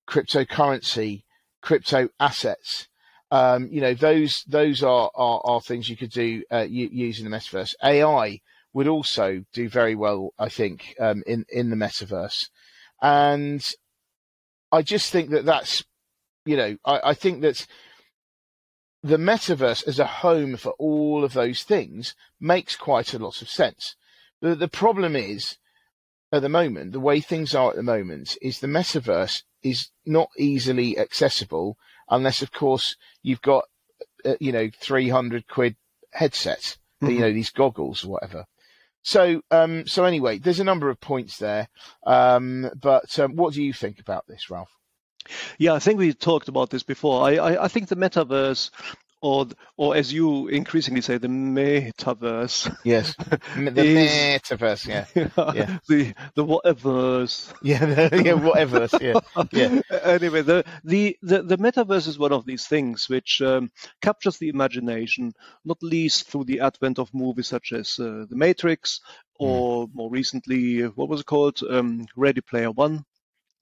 cryptocurrency, 0.08 1.24
crypto 1.62 2.10
assets, 2.20 2.90
um, 3.32 3.70
you 3.72 3.82
know, 3.82 3.94
those 3.94 4.44
those 4.48 4.84
are, 4.84 5.10
are, 5.16 5.42
are 5.44 5.62
things 5.62 5.90
you 5.90 5.98
could 5.98 6.12
do 6.12 6.44
uh, 6.52 6.68
using 6.70 7.30
the 7.30 7.36
metaverse. 7.36 7.74
AI 7.84 8.42
would 8.74 8.88
also 8.88 9.44
do 9.54 9.70
very 9.70 9.96
well, 9.96 10.34
I 10.38 10.50
think, 10.50 10.94
um, 11.00 11.24
in 11.26 11.46
in 11.50 11.70
the 11.70 11.76
metaverse, 11.78 12.50
and 13.02 13.66
I 14.72 14.82
just 14.82 15.12
think 15.12 15.30
that 15.30 15.46
that's, 15.46 15.84
you 16.46 16.58
know, 16.58 16.78
I, 16.86 17.12
I 17.12 17.14
think 17.14 17.42
that 17.42 17.66
the 19.02 19.18
metaverse 19.18 19.88
as 19.88 20.00
a 20.00 20.06
home 20.06 20.58
for 20.58 20.74
all 20.74 21.24
of 21.24 21.34
those 21.34 21.64
things 21.64 22.14
makes 22.40 22.76
quite 22.76 23.14
a 23.14 23.20
lot 23.20 23.42
of 23.42 23.50
sense. 23.50 23.96
The, 24.42 24.56
the 24.56 24.68
problem 24.68 25.16
is, 25.16 25.58
at 26.32 26.42
the 26.42 26.50
moment, 26.50 26.92
the 26.92 27.00
way 27.00 27.22
things 27.22 27.56
are 27.56 27.70
at 27.70 27.76
the 27.76 27.84
moment, 27.84 28.38
is 28.42 28.60
the 28.60 28.68
metaverse 28.68 29.44
is 29.64 29.90
not 30.06 30.30
easily 30.38 30.98
accessible 30.98 31.78
unless, 32.10 32.42
of 32.42 32.52
course, 32.52 32.96
you've 33.24 33.42
got, 33.42 33.66
uh, 34.26 34.36
you 34.40 34.52
know, 34.52 34.70
300 34.80 35.48
quid 35.48 35.76
headsets, 36.12 36.78
mm-hmm. 37.02 37.14
you 37.14 37.20
know, 37.20 37.34
these 37.34 37.52
goggles 37.52 38.04
or 38.04 38.10
whatever. 38.10 38.46
So, 39.04 39.42
um, 39.52 39.86
so 39.86 40.04
anyway, 40.04 40.40
there's 40.40 40.60
a 40.60 40.64
number 40.64 40.90
of 40.90 41.00
points 41.00 41.38
there. 41.38 41.68
Um, 42.06 42.72
but 42.76 43.18
um, 43.20 43.36
what 43.36 43.54
do 43.54 43.62
you 43.62 43.72
think 43.72 44.00
about 44.00 44.26
this, 44.28 44.50
Ralph? 44.50 44.72
Yeah, 45.58 45.74
I 45.74 45.80
think 45.80 46.00
we 46.00 46.14
talked 46.14 46.48
about 46.48 46.70
this 46.70 46.84
before. 46.84 47.24
I, 47.24 47.36
I, 47.36 47.66
I 47.66 47.68
think 47.68 47.88
the 47.88 47.96
metaverse 47.96 48.72
or 49.26 49.48
or 49.76 49.96
as 49.96 50.14
you 50.14 50.48
increasingly 50.50 51.02
say, 51.02 51.18
the 51.18 51.28
metaverse. 51.28 52.72
Yes, 52.84 53.16
the 53.58 53.84
is, 53.84 54.12
metaverse. 54.12 54.86
Yeah. 54.88 55.06
yeah, 55.56 55.78
the 55.88 56.14
the 56.36 56.46
whateverse. 56.46 57.52
Yeah, 57.64 57.86
the, 57.86 58.24
yeah, 58.24 58.34
whateverse. 58.34 58.94
Yeah, 59.02 59.20
yeah. 59.52 59.82
Anyway, 60.04 60.44
the, 60.44 60.64
the 60.84 61.18
the 61.24 61.42
the 61.42 61.58
metaverse 61.58 62.08
is 62.08 62.20
one 62.20 62.34
of 62.34 62.46
these 62.46 62.68
things 62.68 63.10
which 63.10 63.42
um, 63.42 63.72
captures 64.00 64.38
the 64.38 64.50
imagination, 64.50 65.34
not 65.64 65.82
least 65.82 66.30
through 66.30 66.44
the 66.44 66.60
advent 66.60 67.00
of 67.00 67.12
movies 67.12 67.48
such 67.48 67.72
as 67.72 67.98
uh, 68.00 68.26
The 68.30 68.36
Matrix, 68.36 69.02
or 69.40 69.88
mm. 69.88 69.96
more 69.96 70.12
recently, 70.12 70.82
what 70.84 71.10
was 71.10 71.22
it 71.22 71.26
called, 71.26 71.62
um, 71.68 72.06
Ready 72.16 72.42
Player 72.42 72.70
One. 72.70 73.06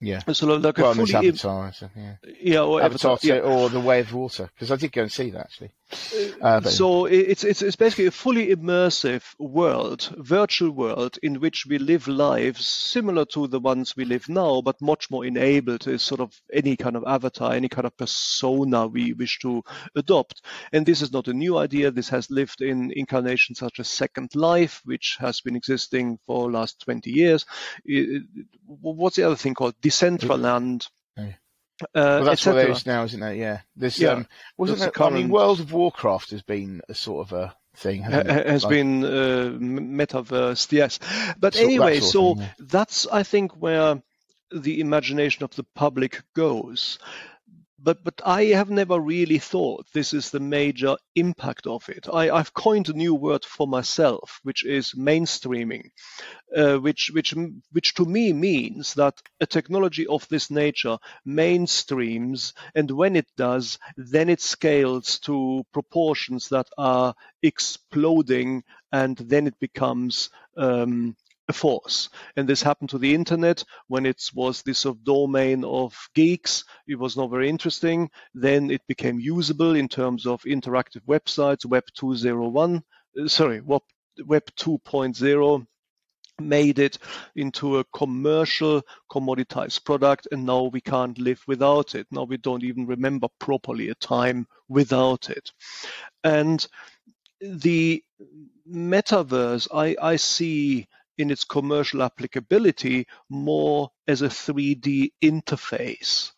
Yeah. 0.00 0.20
So 0.32 0.46
like 0.46 0.76
well, 0.76 0.90
a 0.90 0.94
fully 0.94 1.14
Avatar, 1.14 1.72
so, 1.72 1.88
yeah. 1.96 2.16
yeah, 2.40 2.62
or 2.62 2.82
Avatar, 2.82 3.12
Avatar 3.12 3.36
yeah. 3.36 3.42
or 3.42 3.70
The 3.70 3.80
Way 3.80 4.00
of 4.00 4.12
Water, 4.12 4.50
because 4.54 4.70
I 4.70 4.76
did 4.76 4.92
go 4.92 5.02
and 5.02 5.12
see 5.12 5.30
that 5.30 5.40
actually. 5.40 5.70
Uh, 6.40 6.60
so 6.60 7.06
it's, 7.06 7.44
it's 7.44 7.62
it's 7.62 7.76
basically 7.76 8.06
a 8.06 8.10
fully 8.10 8.54
immersive 8.54 9.22
world, 9.38 10.14
virtual 10.18 10.70
world 10.70 11.18
in 11.22 11.40
which 11.40 11.66
we 11.66 11.78
live 11.78 12.08
lives 12.08 12.66
similar 12.66 13.24
to 13.24 13.46
the 13.46 13.60
ones 13.60 13.96
we 13.96 14.04
live 14.04 14.28
now, 14.28 14.60
but 14.60 14.80
much 14.80 15.10
more 15.10 15.24
enabled 15.24 15.86
as 15.88 16.02
sort 16.02 16.20
of 16.20 16.32
any 16.52 16.76
kind 16.76 16.96
of 16.96 17.04
avatar, 17.06 17.52
any 17.52 17.68
kind 17.68 17.86
of 17.86 17.96
persona 17.96 18.86
we 18.86 19.12
wish 19.12 19.38
to 19.40 19.62
adopt. 19.96 20.42
And 20.72 20.86
this 20.86 21.02
is 21.02 21.12
not 21.12 21.28
a 21.28 21.34
new 21.34 21.58
idea. 21.58 21.90
This 21.90 22.08
has 22.10 22.30
lived 22.30 22.60
in 22.60 22.92
incarnations 22.94 23.58
such 23.58 23.80
as 23.80 23.88
Second 23.88 24.34
Life, 24.34 24.80
which 24.84 25.16
has 25.20 25.40
been 25.40 25.56
existing 25.56 26.18
for 26.26 26.50
last 26.50 26.80
20 26.80 27.10
years. 27.10 27.44
What's 28.66 29.16
the 29.16 29.24
other 29.24 29.36
thing 29.36 29.54
called? 29.54 29.74
Decentraland. 29.80 30.86
Uh, 31.94 32.22
well, 32.22 32.24
that's 32.24 32.46
what 32.46 32.56
it 32.56 32.70
is 32.70 32.86
now, 32.86 33.04
isn't 33.04 33.22
it? 33.22 33.36
Yeah. 33.36 33.60
This 33.76 33.98
yeah. 33.98 34.10
Um, 34.10 34.26
wasn't 34.56 34.80
that, 34.80 34.94
current... 34.94 35.14
I 35.14 35.18
mean, 35.18 35.28
World 35.28 35.60
of 35.60 35.72
Warcraft 35.72 36.30
has 36.30 36.42
been 36.42 36.80
a 36.88 36.94
sort 36.94 37.26
of 37.26 37.32
a 37.32 37.56
thing, 37.76 38.02
hasn't 38.02 38.30
it? 38.30 38.46
Has 38.46 38.64
like... 38.64 38.70
been 38.70 39.04
uh, 39.04 39.50
metaverse, 39.58 40.70
yes. 40.72 40.98
But 41.38 41.56
anyway, 41.56 42.00
that 42.00 42.06
so 42.06 42.34
thing, 42.34 42.42
yeah. 42.42 42.52
that's 42.58 43.06
I 43.06 43.22
think 43.22 43.52
where 43.52 44.02
the 44.52 44.80
imagination 44.80 45.44
of 45.44 45.54
the 45.56 45.64
public 45.74 46.22
goes 46.34 46.98
but 47.84 48.02
but 48.02 48.20
I 48.24 48.44
have 48.46 48.70
never 48.70 48.98
really 48.98 49.38
thought 49.38 49.86
this 49.92 50.14
is 50.14 50.30
the 50.30 50.40
major 50.40 50.96
impact 51.14 51.66
of 51.66 51.88
it. 51.90 52.08
I, 52.12 52.36
have 52.36 52.54
coined 52.54 52.88
a 52.88 52.94
new 52.94 53.14
word 53.14 53.44
for 53.44 53.68
myself, 53.68 54.40
which 54.42 54.64
is 54.64 54.94
mainstreaming, 54.94 55.90
uh, 56.56 56.78
which 56.78 57.10
which 57.12 57.34
which 57.72 57.94
to 57.94 58.06
me 58.06 58.32
means 58.32 58.94
that 58.94 59.20
a 59.40 59.46
technology 59.46 60.06
of 60.06 60.26
this 60.28 60.50
nature 60.50 60.96
mainstreams, 61.26 62.54
and 62.74 62.90
when 62.90 63.16
it 63.16 63.26
does, 63.36 63.78
then 63.96 64.30
it 64.30 64.40
scales 64.40 65.18
to 65.20 65.62
proportions 65.72 66.48
that 66.48 66.68
are 66.78 67.14
exploding, 67.42 68.64
and 68.92 69.18
then 69.18 69.46
it 69.46 69.58
becomes 69.60 70.30
um, 70.56 71.14
force. 71.52 72.08
And 72.36 72.48
this 72.48 72.62
happened 72.62 72.90
to 72.90 72.98
the 72.98 73.14
internet 73.14 73.62
when 73.88 74.06
it 74.06 74.22
was 74.34 74.62
this 74.62 74.80
sort 74.80 74.96
of 74.96 75.04
domain 75.04 75.64
of 75.64 75.94
geeks. 76.14 76.64
It 76.88 76.98
was 76.98 77.16
not 77.16 77.30
very 77.30 77.48
interesting. 77.48 78.10
Then 78.34 78.70
it 78.70 78.82
became 78.88 79.20
usable 79.20 79.74
in 79.76 79.88
terms 79.88 80.26
of 80.26 80.42
interactive 80.42 81.02
websites, 81.06 81.66
Web 81.66 81.84
2.01, 81.98 82.82
uh, 83.22 83.28
sorry, 83.28 83.60
Web, 83.60 83.82
Web 84.24 84.44
2.0 84.56 85.66
made 86.40 86.80
it 86.80 86.98
into 87.36 87.78
a 87.78 87.84
commercial 87.94 88.82
commoditized 89.10 89.84
product 89.84 90.26
and 90.32 90.44
now 90.44 90.64
we 90.64 90.80
can't 90.80 91.16
live 91.18 91.40
without 91.46 91.94
it 91.94 92.08
now 92.10 92.24
we 92.24 92.36
don't 92.38 92.64
even 92.64 92.86
remember 92.86 93.28
properly 93.38 93.90
a 93.90 93.94
time 93.94 94.44
without 94.68 95.30
it 95.30 95.52
and 96.24 96.66
the 97.40 98.02
metaverse 98.68 99.68
i, 99.72 99.94
I 100.02 100.16
see 100.16 100.88
in 101.18 101.30
its 101.30 101.44
commercial 101.44 102.02
applicability 102.02 103.06
more 103.28 103.90
as 104.08 104.22
a 104.22 104.28
3D 104.28 105.12
interface. 105.22 106.32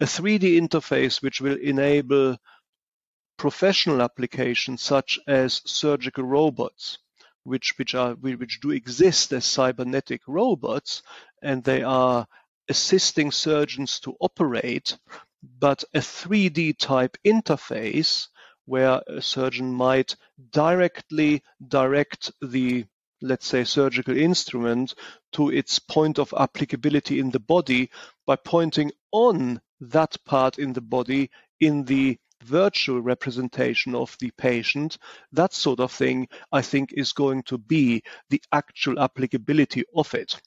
A 0.00 0.04
3D 0.04 0.60
interface 0.60 1.22
which 1.22 1.40
will 1.40 1.56
enable 1.56 2.36
professional 3.36 4.02
applications 4.02 4.82
such 4.82 5.18
as 5.26 5.62
surgical 5.64 6.24
robots, 6.24 6.98
which, 7.44 7.72
which, 7.78 7.94
are, 7.94 8.12
which 8.14 8.60
do 8.60 8.70
exist 8.70 9.32
as 9.32 9.46
cybernetic 9.46 10.20
robots, 10.26 11.02
and 11.42 11.64
they 11.64 11.82
are 11.82 12.26
assisting 12.68 13.30
surgeons 13.32 13.98
to 14.00 14.14
operate, 14.20 14.98
but 15.58 15.82
a 15.94 16.00
3D 16.00 16.76
type 16.78 17.16
interface 17.24 18.28
where 18.66 19.00
a 19.08 19.20
surgeon 19.22 19.72
might 19.72 20.14
directly 20.50 21.42
direct 21.66 22.30
the 22.42 22.84
let's 23.22 23.46
say, 23.46 23.64
surgical 23.64 24.16
instrument 24.16 24.94
to 25.32 25.50
its 25.50 25.78
point 25.78 26.18
of 26.18 26.34
applicability 26.36 27.18
in 27.18 27.30
the 27.30 27.40
body 27.40 27.90
by 28.26 28.36
pointing 28.36 28.90
on 29.12 29.60
that 29.80 30.16
part 30.24 30.58
in 30.58 30.72
the 30.72 30.80
body 30.80 31.30
in 31.60 31.84
the 31.84 32.18
virtual 32.44 33.00
representation 33.00 33.94
of 33.94 34.16
the 34.18 34.30
patient, 34.38 34.98
that 35.32 35.52
sort 35.52 35.80
of 35.80 35.92
thing, 35.92 36.26
I 36.52 36.62
think 36.62 36.92
is 36.92 37.12
going 37.12 37.42
to 37.44 37.58
be 37.58 38.02
the 38.30 38.42
actual 38.52 38.98
applicability 38.98 39.84
of 39.94 40.14
it. 40.14 40.40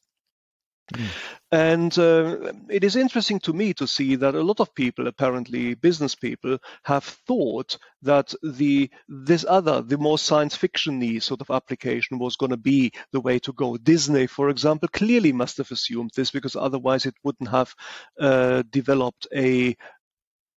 Mm. 0.94 1.08
And 1.52 2.00
uh, 2.00 2.54
it 2.70 2.84
is 2.84 2.96
interesting 2.96 3.40
to 3.42 3.54
me 3.54 3.74
to 3.76 3.88
see 3.88 4.16
that 4.16 4.36
a 4.36 4.42
lot 4.42 4.60
of 4.60 4.74
people, 4.74 5.08
apparently 5.08 5.76
business 5.76 6.16
people, 6.16 6.58
have 6.84 7.04
thought 7.04 7.78
that 8.02 8.34
the 8.42 8.90
this 9.08 9.46
other, 9.48 9.82
the 9.82 9.98
more 9.98 10.18
science 10.18 10.58
fictiony 10.58 11.22
sort 11.22 11.42
of 11.42 11.52
application 11.52 12.20
was 12.20 12.36
going 12.36 12.50
to 12.50 12.58
be 12.58 12.92
the 13.12 13.22
way 13.22 13.40
to 13.40 13.54
go. 13.54 13.78
Disney, 13.78 14.28
for 14.28 14.50
example, 14.50 14.90
clearly 14.92 15.32
must 15.32 15.58
have 15.58 15.72
assumed 15.72 16.12
this 16.16 16.32
because 16.32 16.56
otherwise 16.56 17.06
it 17.06 17.16
wouldn't 17.24 17.50
have 17.50 17.74
uh, 18.20 18.64
developed 18.70 19.28
a 19.36 19.76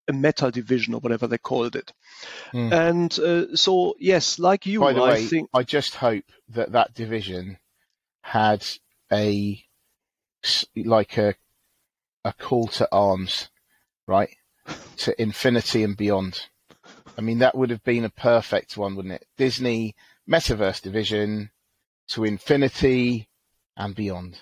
a 0.09 0.13
meta 0.13 0.51
division 0.53 0.95
or 0.95 1.01
whatever 1.01 1.27
they 1.27 1.39
called 1.39 1.75
it. 1.75 1.93
Mm. 2.55 2.73
And 2.73 3.19
uh, 3.19 3.57
so, 3.57 3.97
yes, 3.99 4.39
like 4.39 4.65
you, 4.65 4.81
By 4.81 4.93
the 4.93 5.03
I 5.03 5.11
way, 5.15 5.27
think 5.27 5.51
I 5.53 5.63
just 5.63 5.97
hope 5.97 6.25
that 6.51 6.73
that 6.73 6.95
division 6.95 7.59
had 8.23 8.65
a 9.13 9.66
like 10.77 11.17
a 11.19 11.35
a 12.25 12.33
call 12.33 12.67
to 12.67 12.89
arms, 12.93 13.49
right? 14.07 14.31
to 14.99 15.21
infinity 15.21 15.85
and 15.85 15.97
beyond. 15.97 16.47
I 17.17 17.21
mean, 17.21 17.39
that 17.39 17.55
would 17.57 17.71
have 17.71 17.85
been 17.85 18.05
a 18.05 18.11
perfect 18.11 18.77
one, 18.77 18.97
wouldn't 18.97 19.15
it? 19.15 19.27
Disney 19.37 19.95
Metaverse 20.29 20.83
Division 20.83 21.51
to 22.09 22.25
infinity 22.25 23.29
and 23.77 23.95
beyond. 23.95 24.39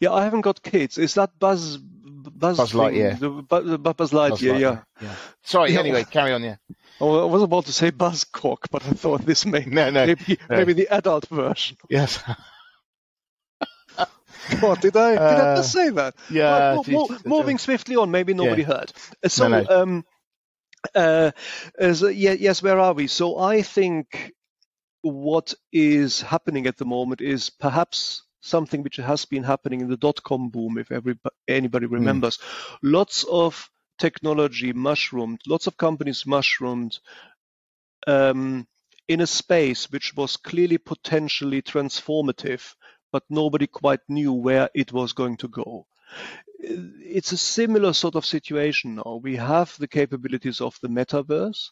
Yeah, 0.00 0.12
I 0.12 0.24
haven't 0.24 0.40
got 0.42 0.62
kids. 0.62 0.98
Is 0.98 1.14
that 1.14 1.38
Buzz 1.38 1.78
Buzz, 1.78 2.56
Buzz 2.56 2.72
Lightyear? 2.72 3.18
The, 3.18 3.28
Bu- 3.30 3.78
Buzz 3.78 4.10
Lightyear, 4.12 4.30
Buzz 4.30 4.42
yeah. 4.42 4.52
Lightyear, 4.54 4.84
yeah. 5.02 5.14
Sorry, 5.42 5.72
Yeah. 5.72 5.80
anyway, 5.80 6.04
carry 6.04 6.32
on, 6.32 6.42
yeah. 6.42 6.56
Oh, 7.02 7.22
I 7.22 7.32
was 7.32 7.42
about 7.42 7.64
to 7.64 7.72
say 7.72 7.90
Buzzcock, 7.90 8.66
but 8.70 8.84
I 8.84 8.90
thought 8.90 9.24
this 9.24 9.46
may 9.46 9.64
No, 9.64 9.88
no. 9.88 10.04
maybe 10.04 10.38
no. 10.50 10.56
maybe 10.58 10.74
the 10.74 10.88
adult 10.88 11.26
version. 11.28 11.78
Yes. 11.88 12.22
What 14.60 14.80
did 14.80 14.96
I 14.96 15.18
did 15.18 15.38
I 15.38 15.46
Uh, 15.46 15.56
just 15.56 15.70
say 15.72 15.90
that? 15.90 16.14
yeah. 16.28 16.60
Mo- 16.70 16.84
mo- 16.86 17.08
uh, 17.12 17.18
moving 17.26 17.58
swiftly 17.58 17.96
on, 17.96 18.10
maybe 18.10 18.34
nobody 18.34 18.62
heard. 18.62 18.92
Uh, 19.24 19.28
So, 19.28 19.44
No, 19.44 19.48
no. 19.48 19.68
um, 19.70 20.04
uh, 20.94 21.32
uh, 21.80 21.94
so, 21.94 22.08
yeah, 22.08 22.32
yes, 22.32 22.62
where 22.62 22.78
are 22.78 22.94
we? 22.94 23.06
So, 23.06 23.38
I 23.38 23.62
think 23.62 24.32
what 25.02 25.54
is 25.72 26.20
happening 26.22 26.66
at 26.66 26.76
the 26.76 26.84
moment 26.84 27.20
is 27.20 27.50
perhaps 27.50 28.22
something 28.40 28.82
which 28.82 28.96
has 28.96 29.24
been 29.24 29.44
happening 29.44 29.80
in 29.80 29.88
the 29.88 29.96
dot 29.96 30.22
com 30.22 30.50
boom, 30.50 30.78
if 30.78 30.90
everybody, 30.92 31.34
anybody 31.48 31.86
Hmm. 31.96 32.18
remembers. 32.18 32.38
Lots 32.82 33.24
of 33.24 33.70
technology 33.98 34.72
mushroomed, 34.72 35.40
lots 35.46 35.66
of 35.66 35.76
companies 35.76 36.26
mushroomed 36.26 36.98
um, 38.06 38.66
in 39.08 39.20
a 39.20 39.26
space 39.26 39.90
which 39.90 40.14
was 40.16 40.36
clearly 40.36 40.78
potentially 40.78 41.62
transformative, 41.62 42.74
but 43.12 43.24
nobody 43.28 43.66
quite 43.66 44.00
knew 44.08 44.32
where 44.32 44.68
it 44.74 44.92
was 44.92 45.12
going 45.12 45.36
to 45.38 45.48
go. 45.48 45.86
It's 46.62 47.32
a 47.32 47.36
similar 47.36 47.92
sort 47.92 48.16
of 48.16 48.26
situation 48.26 48.96
now. 48.96 49.20
We 49.22 49.36
have 49.36 49.74
the 49.78 49.88
capabilities 49.88 50.60
of 50.60 50.78
the 50.82 50.88
metaverse. 50.88 51.70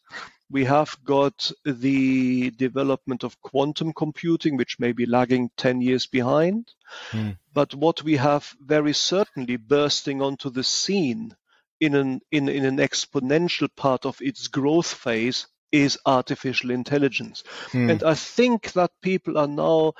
We 0.50 0.64
have 0.64 0.96
got 1.04 1.50
the 1.64 2.50
development 2.52 3.22
of 3.22 3.40
quantum 3.42 3.92
computing, 3.92 4.56
which 4.56 4.78
may 4.78 4.92
be 4.92 5.04
lagging 5.04 5.50
10 5.56 5.82
years 5.82 6.06
behind. 6.06 6.72
Hmm. 7.10 7.32
But 7.52 7.74
what 7.74 8.02
we 8.02 8.16
have 8.16 8.54
very 8.60 8.94
certainly 8.94 9.56
bursting 9.56 10.22
onto 10.22 10.48
the 10.48 10.64
scene 10.64 11.36
in 11.80 11.94
an, 11.94 12.20
in, 12.32 12.48
in 12.48 12.64
an 12.64 12.78
exponential 12.78 13.68
part 13.76 14.06
of 14.06 14.16
its 14.20 14.48
growth 14.48 14.92
phase 14.92 15.46
is 15.70 15.98
artificial 16.06 16.70
intelligence. 16.70 17.44
Hmm. 17.72 17.90
And 17.90 18.02
I 18.02 18.14
think 18.14 18.72
that 18.72 18.90
people 19.02 19.36
are 19.36 19.48
now 19.48 19.92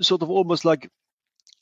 sort 0.00 0.22
of 0.22 0.30
almost 0.30 0.64
like 0.64 0.88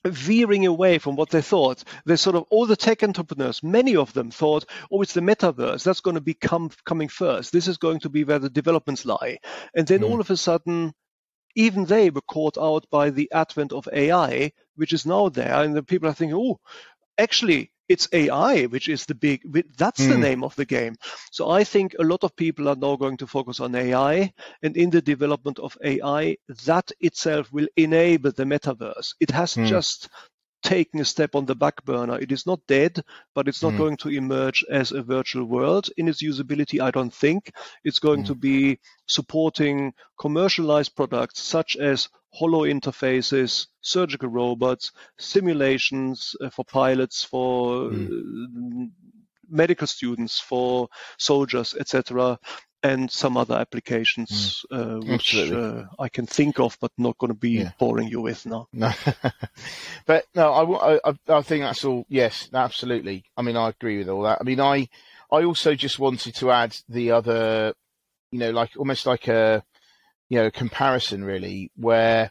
veering 0.07 0.67
away 0.67 0.99
from 0.99 1.17
what 1.17 1.31
they 1.31 1.43
thought. 1.43 1.83
They 2.07 2.17
sort 2.17 2.37
of 2.37 2.45
all 2.51 2.67
the 2.67 2.77
tech 2.77 3.03
entrepreneurs, 3.03 3.63
many 3.63 3.97
of 3.97 4.13
them 4.13 4.31
thought, 4.31 4.65
oh, 4.91 5.03
it's 5.03 5.15
the 5.15 5.21
metaverse 5.21 5.83
that's 5.85 6.01
going 6.01 6.15
to 6.15 6.21
become 6.21 6.71
coming 6.85 7.09
first. 7.09 7.53
This 7.53 7.69
is 7.69 7.79
going 7.79 8.01
to 8.01 8.09
be 8.09 8.25
where 8.25 8.39
the 8.39 8.51
developments 8.51 9.05
lie. 9.05 9.39
And 9.75 9.87
then 9.87 10.01
Mm. 10.01 10.11
all 10.11 10.21
of 10.21 10.31
a 10.31 10.37
sudden, 10.37 10.93
even 11.57 11.85
they 11.85 12.11
were 12.11 12.21
caught 12.23 12.57
out 12.59 12.87
by 12.91 13.11
the 13.11 13.31
advent 13.33 13.73
of 13.73 13.89
AI, 13.93 14.53
which 14.77 14.93
is 14.93 15.05
now 15.07 15.29
there, 15.29 15.63
and 15.63 15.75
the 15.75 15.83
people 15.83 16.09
are 16.09 16.15
thinking, 16.15 16.37
oh, 16.39 16.61
actually. 17.19 17.73
It's 17.89 18.09
AI, 18.13 18.67
which 18.67 18.89
is 18.89 19.07
the 19.07 19.15
big, 19.15 19.43
that's 19.77 20.07
the 20.07 20.17
Mm. 20.17 20.19
name 20.19 20.45
of 20.45 20.55
the 20.57 20.65
game. 20.67 20.97
So 21.31 21.51
I 21.51 21.65
think 21.65 21.95
a 21.99 22.05
lot 22.05 22.25
of 22.25 22.37
people 22.37 22.69
are 22.69 22.77
now 22.77 22.97
going 22.97 23.17
to 23.19 23.27
focus 23.27 23.61
on 23.61 23.75
AI 23.75 24.33
and 24.63 24.77
in 24.77 24.91
the 24.91 25.01
development 25.03 25.59
of 25.59 25.77
AI, 25.83 26.37
that 26.67 26.93
itself 27.01 27.53
will 27.53 27.69
enable 27.77 28.33
the 28.33 28.45
metaverse. 28.45 29.15
It 29.21 29.31
has 29.31 29.57
Hmm. 29.57 29.79
just 29.79 30.09
taken 30.63 31.01
a 31.01 31.05
step 31.05 31.35
on 31.35 31.47
the 31.47 31.55
back 31.55 31.85
burner. 31.85 32.19
It 32.19 32.33
is 32.33 32.47
not 32.47 32.61
dead, 32.67 33.03
but 33.35 33.49
it's 33.49 33.63
not 33.63 33.75
Hmm. 33.75 33.77
going 33.77 33.97
to 33.99 34.09
emerge 34.09 34.65
as 34.71 34.93
a 34.93 35.03
virtual 35.03 35.45
world 35.45 35.89
in 35.97 36.09
its 36.09 36.23
usability, 36.23 36.81
I 36.81 36.91
don't 36.91 37.15
think. 37.15 37.53
It's 37.85 37.99
going 38.01 38.23
Hmm. 38.23 38.25
to 38.25 38.35
be 38.35 38.79
supporting 39.07 39.93
commercialized 40.19 40.97
products 40.97 41.43
such 41.43 41.77
as 41.77 42.09
hollow 42.33 42.65
interfaces, 42.65 43.67
surgical 43.81 44.29
robots, 44.29 44.93
simulations 45.19 46.35
uh, 46.41 46.51
for 46.51 46.65
pilots, 46.65 47.25
for 47.25 47.91
uh, 47.91 48.87
medical 49.51 49.87
students, 49.87 50.39
for 50.41 50.89
soldiers, 51.19 51.75
etc., 51.79 52.39
and 52.85 53.11
some 53.11 53.37
other 53.37 53.57
applications 53.57 54.65
uh, 54.71 54.99
which. 55.03 55.35
Uh, 55.51 55.85
I 55.99 56.09
can 56.09 56.27
think 56.27 56.61
of, 56.61 56.79
but 56.81 56.93
not 56.97 57.19
going 57.19 57.33
to 57.33 57.39
be 57.39 57.51
Yeah. 57.51 57.73
boring 57.79 58.07
you 58.09 58.21
with 58.21 58.47
now. 58.47 58.69
No, 58.73 58.93
but 60.07 60.27
no, 60.35 60.53
I, 60.53 61.01
I, 61.11 61.15
I 61.29 61.43
think 61.43 61.65
that's 61.65 61.85
all. 61.85 62.05
Yes, 62.09 62.49
absolutely. 62.55 63.25
I 63.37 63.43
mean, 63.43 63.57
I 63.57 63.71
agree 63.71 63.99
with 63.99 64.09
all 64.09 64.23
that. 64.23 64.39
I 64.41 64.45
mean, 64.45 64.61
I, 64.61 64.89
I 65.33 65.43
also 65.43 65.75
just 65.75 65.99
wanted 65.99 66.37
to 66.37 66.53
add 66.53 66.77
the 66.89 67.11
other, 67.11 67.75
you 68.31 68.39
know, 68.39 68.51
like 68.53 68.77
almost 68.77 69.07
like 69.07 69.27
a, 69.27 69.65
you 70.29 70.39
know, 70.39 70.51
comparison 70.51 71.25
really, 71.25 71.71
where 71.77 72.31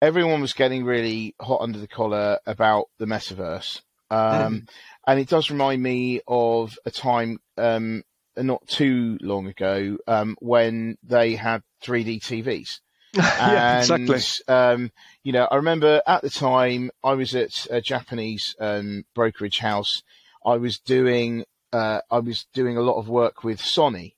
everyone 0.00 0.40
was 0.40 0.52
getting 0.52 0.84
really 0.84 1.34
hot 1.40 1.60
under 1.60 1.78
the 1.78 1.88
collar 1.88 2.38
about 2.46 2.86
the 2.98 3.06
metaverse, 3.06 3.82
um, 4.10 4.66
and 5.06 5.20
it 5.20 5.28
does 5.28 5.50
remind 5.50 5.82
me 5.82 6.20
of 6.26 6.78
a 6.86 6.90
time 6.90 7.38
um, 7.56 8.02
not 8.36 8.66
too 8.66 9.18
long 9.20 9.46
ago 9.46 9.98
um, 10.06 10.36
when 10.40 10.96
they 11.02 11.34
had 11.34 11.62
3D 11.82 12.20
TVs 12.20 12.80
yeah, 13.14 13.80
and 13.80 14.02
exactly. 14.02 14.54
um, 14.54 14.92
you 15.24 15.32
know, 15.32 15.48
I 15.50 15.56
remember 15.56 16.02
at 16.06 16.22
the 16.22 16.30
time 16.30 16.90
I 17.02 17.14
was 17.14 17.34
at 17.34 17.66
a 17.70 17.80
Japanese 17.80 18.54
um, 18.60 19.04
brokerage 19.14 19.58
house. 19.58 20.02
I 20.44 20.56
was 20.56 20.78
doing 20.78 21.44
uh, 21.72 22.00
I 22.10 22.18
was 22.18 22.46
doing 22.52 22.76
a 22.76 22.82
lot 22.82 22.98
of 22.98 23.08
work 23.08 23.44
with 23.44 23.60
Sony, 23.60 24.14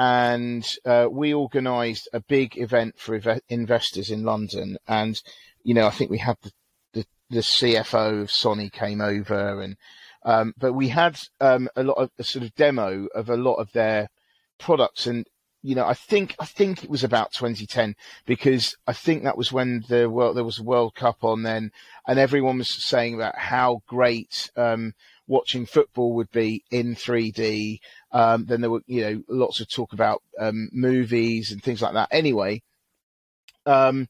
and 0.00 0.78
uh, 0.86 1.06
we 1.10 1.34
organised 1.34 2.08
a 2.14 2.20
big 2.20 2.56
event 2.56 2.98
for 2.98 3.16
ev- 3.16 3.42
investors 3.50 4.10
in 4.10 4.24
London. 4.24 4.78
And 4.88 5.20
you 5.62 5.74
know, 5.74 5.86
I 5.86 5.90
think 5.90 6.10
we 6.10 6.16
had 6.16 6.38
the 6.40 6.52
the, 6.94 7.04
the 7.28 7.40
CFO 7.40 8.22
of 8.22 8.28
Sony 8.28 8.72
came 8.72 9.02
over, 9.02 9.60
and 9.60 9.76
um, 10.24 10.54
but 10.56 10.72
we 10.72 10.88
had 10.88 11.20
um, 11.42 11.68
a 11.76 11.84
lot 11.84 11.98
of 11.98 12.10
a 12.18 12.24
sort 12.24 12.46
of 12.46 12.54
demo 12.54 13.08
of 13.14 13.28
a 13.28 13.36
lot 13.36 13.56
of 13.56 13.72
their 13.72 14.08
products 14.58 15.06
and 15.06 15.26
you 15.62 15.74
know, 15.74 15.84
I 15.84 15.92
think 15.92 16.34
I 16.38 16.46
think 16.46 16.82
it 16.82 16.88
was 16.88 17.04
about 17.04 17.32
2010 17.32 17.94
because 18.24 18.74
I 18.86 18.94
think 18.94 19.24
that 19.24 19.36
was 19.36 19.52
when 19.52 19.84
the 19.88 20.08
world 20.08 20.36
there 20.36 20.44
was 20.44 20.58
a 20.58 20.62
World 20.62 20.94
Cup 20.94 21.22
on 21.22 21.42
then, 21.42 21.72
and 22.06 22.18
everyone 22.18 22.56
was 22.56 22.70
saying 22.70 23.14
about 23.14 23.36
how 23.36 23.82
great 23.86 24.50
um, 24.56 24.94
watching 25.26 25.66
football 25.66 26.14
would 26.14 26.30
be 26.30 26.64
in 26.70 26.94
3D. 26.94 27.78
Um, 28.12 28.46
then 28.46 28.60
there 28.60 28.70
were 28.70 28.82
you 28.86 29.02
know 29.02 29.22
lots 29.28 29.60
of 29.60 29.68
talk 29.68 29.92
about 29.92 30.22
um, 30.38 30.68
movies 30.72 31.52
and 31.52 31.62
things 31.62 31.82
like 31.82 31.94
that. 31.94 32.08
Anyway, 32.10 32.62
um, 33.66 34.08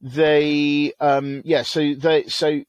they 0.00 0.92
um, 1.00 1.42
yeah, 1.44 1.62
so 1.62 1.94
they 1.94 2.24
so 2.24 2.62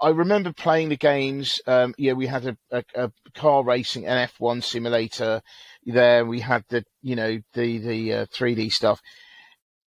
I 0.00 0.10
remember 0.10 0.52
playing 0.52 0.88
the 0.88 0.96
games. 0.96 1.60
Um, 1.66 1.94
yeah, 1.98 2.12
we 2.14 2.26
had 2.26 2.46
a, 2.46 2.56
a, 2.70 2.84
a 2.94 3.12
car 3.34 3.62
racing, 3.64 4.06
an 4.06 4.28
F1 4.28 4.62
simulator 4.62 5.42
there. 5.84 6.24
We 6.24 6.40
had 6.40 6.64
the, 6.68 6.84
you 7.02 7.16
know, 7.16 7.40
the 7.54 7.78
the 7.78 8.12
uh, 8.14 8.26
3D 8.26 8.72
stuff. 8.72 9.00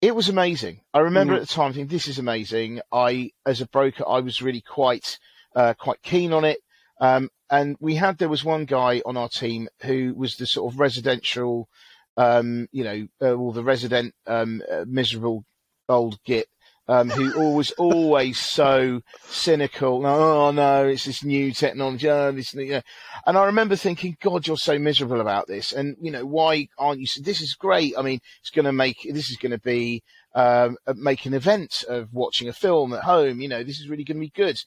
It 0.01 0.15
was 0.15 0.29
amazing. 0.29 0.83
I 0.95 1.01
remember 1.01 1.35
Mhm. 1.35 1.37
at 1.37 1.41
the 1.49 1.55
time 1.55 1.73
thinking, 1.73 1.89
"This 1.89 2.09
is 2.09 2.19
amazing." 2.19 2.81
I, 2.93 3.31
as 3.47 3.61
a 3.61 3.67
broker, 3.67 4.05
I 4.07 4.21
was 4.21 4.43
really 4.43 4.61
quite 4.61 5.19
uh, 5.55 5.75
quite 5.75 6.03
keen 6.03 6.33
on 6.33 6.45
it. 6.45 6.59
Um, 7.01 7.31
and 7.51 7.77
we 7.81 7.95
had 7.95 8.19
there 8.19 8.29
was 8.29 8.45
one 8.45 8.65
guy 8.65 9.03
on 9.05 9.17
our 9.17 9.29
team 9.29 9.69
who 9.83 10.15
was 10.17 10.37
the 10.37 10.47
sort 10.47 10.73
of 10.73 10.81
residential, 10.81 11.69
um, 12.17 12.69
you 12.73 12.85
know, 12.85 13.07
uh, 13.23 13.39
well, 13.39 13.53
the 13.53 13.63
resident 13.63 14.15
um, 14.27 14.63
uh, 14.71 14.85
miserable 14.87 15.45
old 15.89 16.19
git 16.25 16.49
um, 16.89 17.11
who 17.11 17.51
was 17.51 17.73
always 17.73 18.39
so 18.39 19.01
cynical. 19.25 20.07
Oh 20.07 20.51
no, 20.53 20.87
it's 20.87 21.05
this 21.05 21.25
new 21.25 21.53
technology. 21.53 22.09
Oh, 22.09 22.33
this, 22.33 22.55
you 22.55 22.71
know. 22.71 22.83
And 23.27 23.37
I 23.37 23.47
remember 23.47 23.77
thinking, 23.77 24.17
God, 24.21 24.47
you're 24.47 24.57
so 24.57 24.79
miserable 24.79 25.21
about 25.21 25.49
this. 25.49 25.73
And 25.73 25.97
you 26.01 26.11
know, 26.11 26.25
why 26.25 26.69
aren't 26.79 27.01
you? 27.01 27.07
This 27.23 27.41
is 27.41 27.55
great. 27.55 27.95
I 27.99 28.03
mean, 28.03 28.21
it's 28.41 28.51
going 28.51 28.67
to 28.67 28.73
make 28.73 28.99
this 29.11 29.31
is 29.31 29.37
going 29.37 29.53
to 29.53 29.59
be 29.59 30.03
um, 30.35 30.77
uh, 30.87 30.95
make 30.97 31.27
an 31.27 31.35
event 31.35 31.85
of 31.89 32.13
watching 32.13 32.49
a 32.49 32.53
film 32.53 32.93
at 32.93 33.03
home. 33.03 33.41
You 33.41 33.49
know, 33.49 33.65
this 33.65 33.81
is 33.81 33.89
really 33.89 34.05
going 34.05 34.19
to 34.19 34.27
be 34.27 34.33
good. 34.35 34.59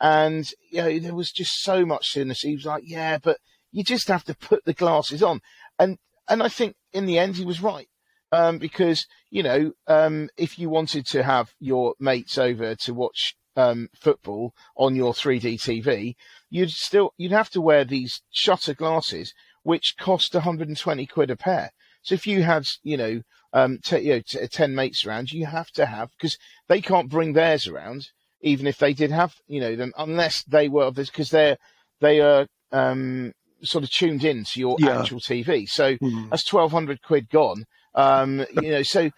And 0.00 0.50
you 0.70 0.82
know, 0.82 0.98
there 0.98 1.14
was 1.14 1.32
just 1.32 1.62
so 1.62 1.86
much 1.86 2.10
cynicism. 2.10 2.50
He 2.50 2.56
was 2.56 2.66
like, 2.66 2.82
yeah, 2.86 3.18
but 3.18 3.38
you 3.72 3.82
just 3.84 4.08
have 4.08 4.24
to 4.24 4.34
put 4.34 4.64
the 4.64 4.74
glasses 4.74 5.22
on. 5.22 5.40
And 5.78 5.98
and 6.28 6.42
I 6.42 6.48
think 6.48 6.76
in 6.92 7.06
the 7.06 7.18
end 7.18 7.36
he 7.36 7.44
was 7.44 7.62
right. 7.62 7.88
Um, 8.32 8.58
because 8.58 9.06
you 9.30 9.42
know, 9.42 9.72
um, 9.86 10.28
if 10.36 10.58
you 10.58 10.68
wanted 10.68 11.06
to 11.06 11.22
have 11.22 11.54
your 11.60 11.94
mates 12.00 12.38
over 12.38 12.74
to 12.74 12.94
watch 12.94 13.36
um, 13.56 13.88
football 13.94 14.52
on 14.76 14.96
your 14.96 15.12
3D 15.12 15.54
TV, 15.54 16.16
you'd 16.50 16.70
still 16.70 17.12
you'd 17.16 17.32
have 17.32 17.50
to 17.50 17.60
wear 17.60 17.84
these 17.84 18.22
shutter 18.30 18.74
glasses, 18.74 19.32
which 19.62 19.96
cost 19.98 20.34
120 20.34 21.06
quid 21.06 21.30
a 21.30 21.36
pair. 21.36 21.70
So 22.02 22.14
if 22.14 22.26
you 22.26 22.44
had, 22.44 22.66
you 22.82 22.96
know, 22.96 23.22
um, 23.52 23.78
t- 23.82 23.98
you 23.98 24.10
know, 24.10 24.22
t- 24.26 24.46
ten 24.48 24.74
mates 24.74 25.04
around, 25.04 25.32
you 25.32 25.46
have 25.46 25.70
to 25.72 25.86
have 25.86 26.10
because 26.12 26.38
they 26.68 26.80
can't 26.80 27.08
bring 27.08 27.32
theirs 27.32 27.66
around, 27.66 28.10
even 28.40 28.66
if 28.66 28.78
they 28.78 28.92
did 28.92 29.10
have, 29.10 29.34
you 29.46 29.60
know, 29.60 29.76
them 29.76 29.92
unless 29.98 30.42
they 30.44 30.68
were 30.68 30.84
of 30.84 30.94
this 30.94 31.10
because 31.10 31.30
they're 31.30 31.56
they 32.00 32.20
are 32.20 32.46
um, 32.72 33.32
sort 33.62 33.84
of 33.84 33.90
tuned 33.90 34.24
in 34.24 34.44
to 34.44 34.60
your 34.60 34.76
Yeah. 34.78 35.00
actual 35.00 35.20
TV. 35.20 35.68
So 35.68 35.96
Mm. 35.96 36.30
that's 36.30 36.44
twelve 36.44 36.72
hundred 36.72 37.02
quid 37.02 37.28
gone. 37.30 37.64
Um, 37.94 38.44
you 38.52 38.70
know, 38.70 38.82
so 38.82 39.10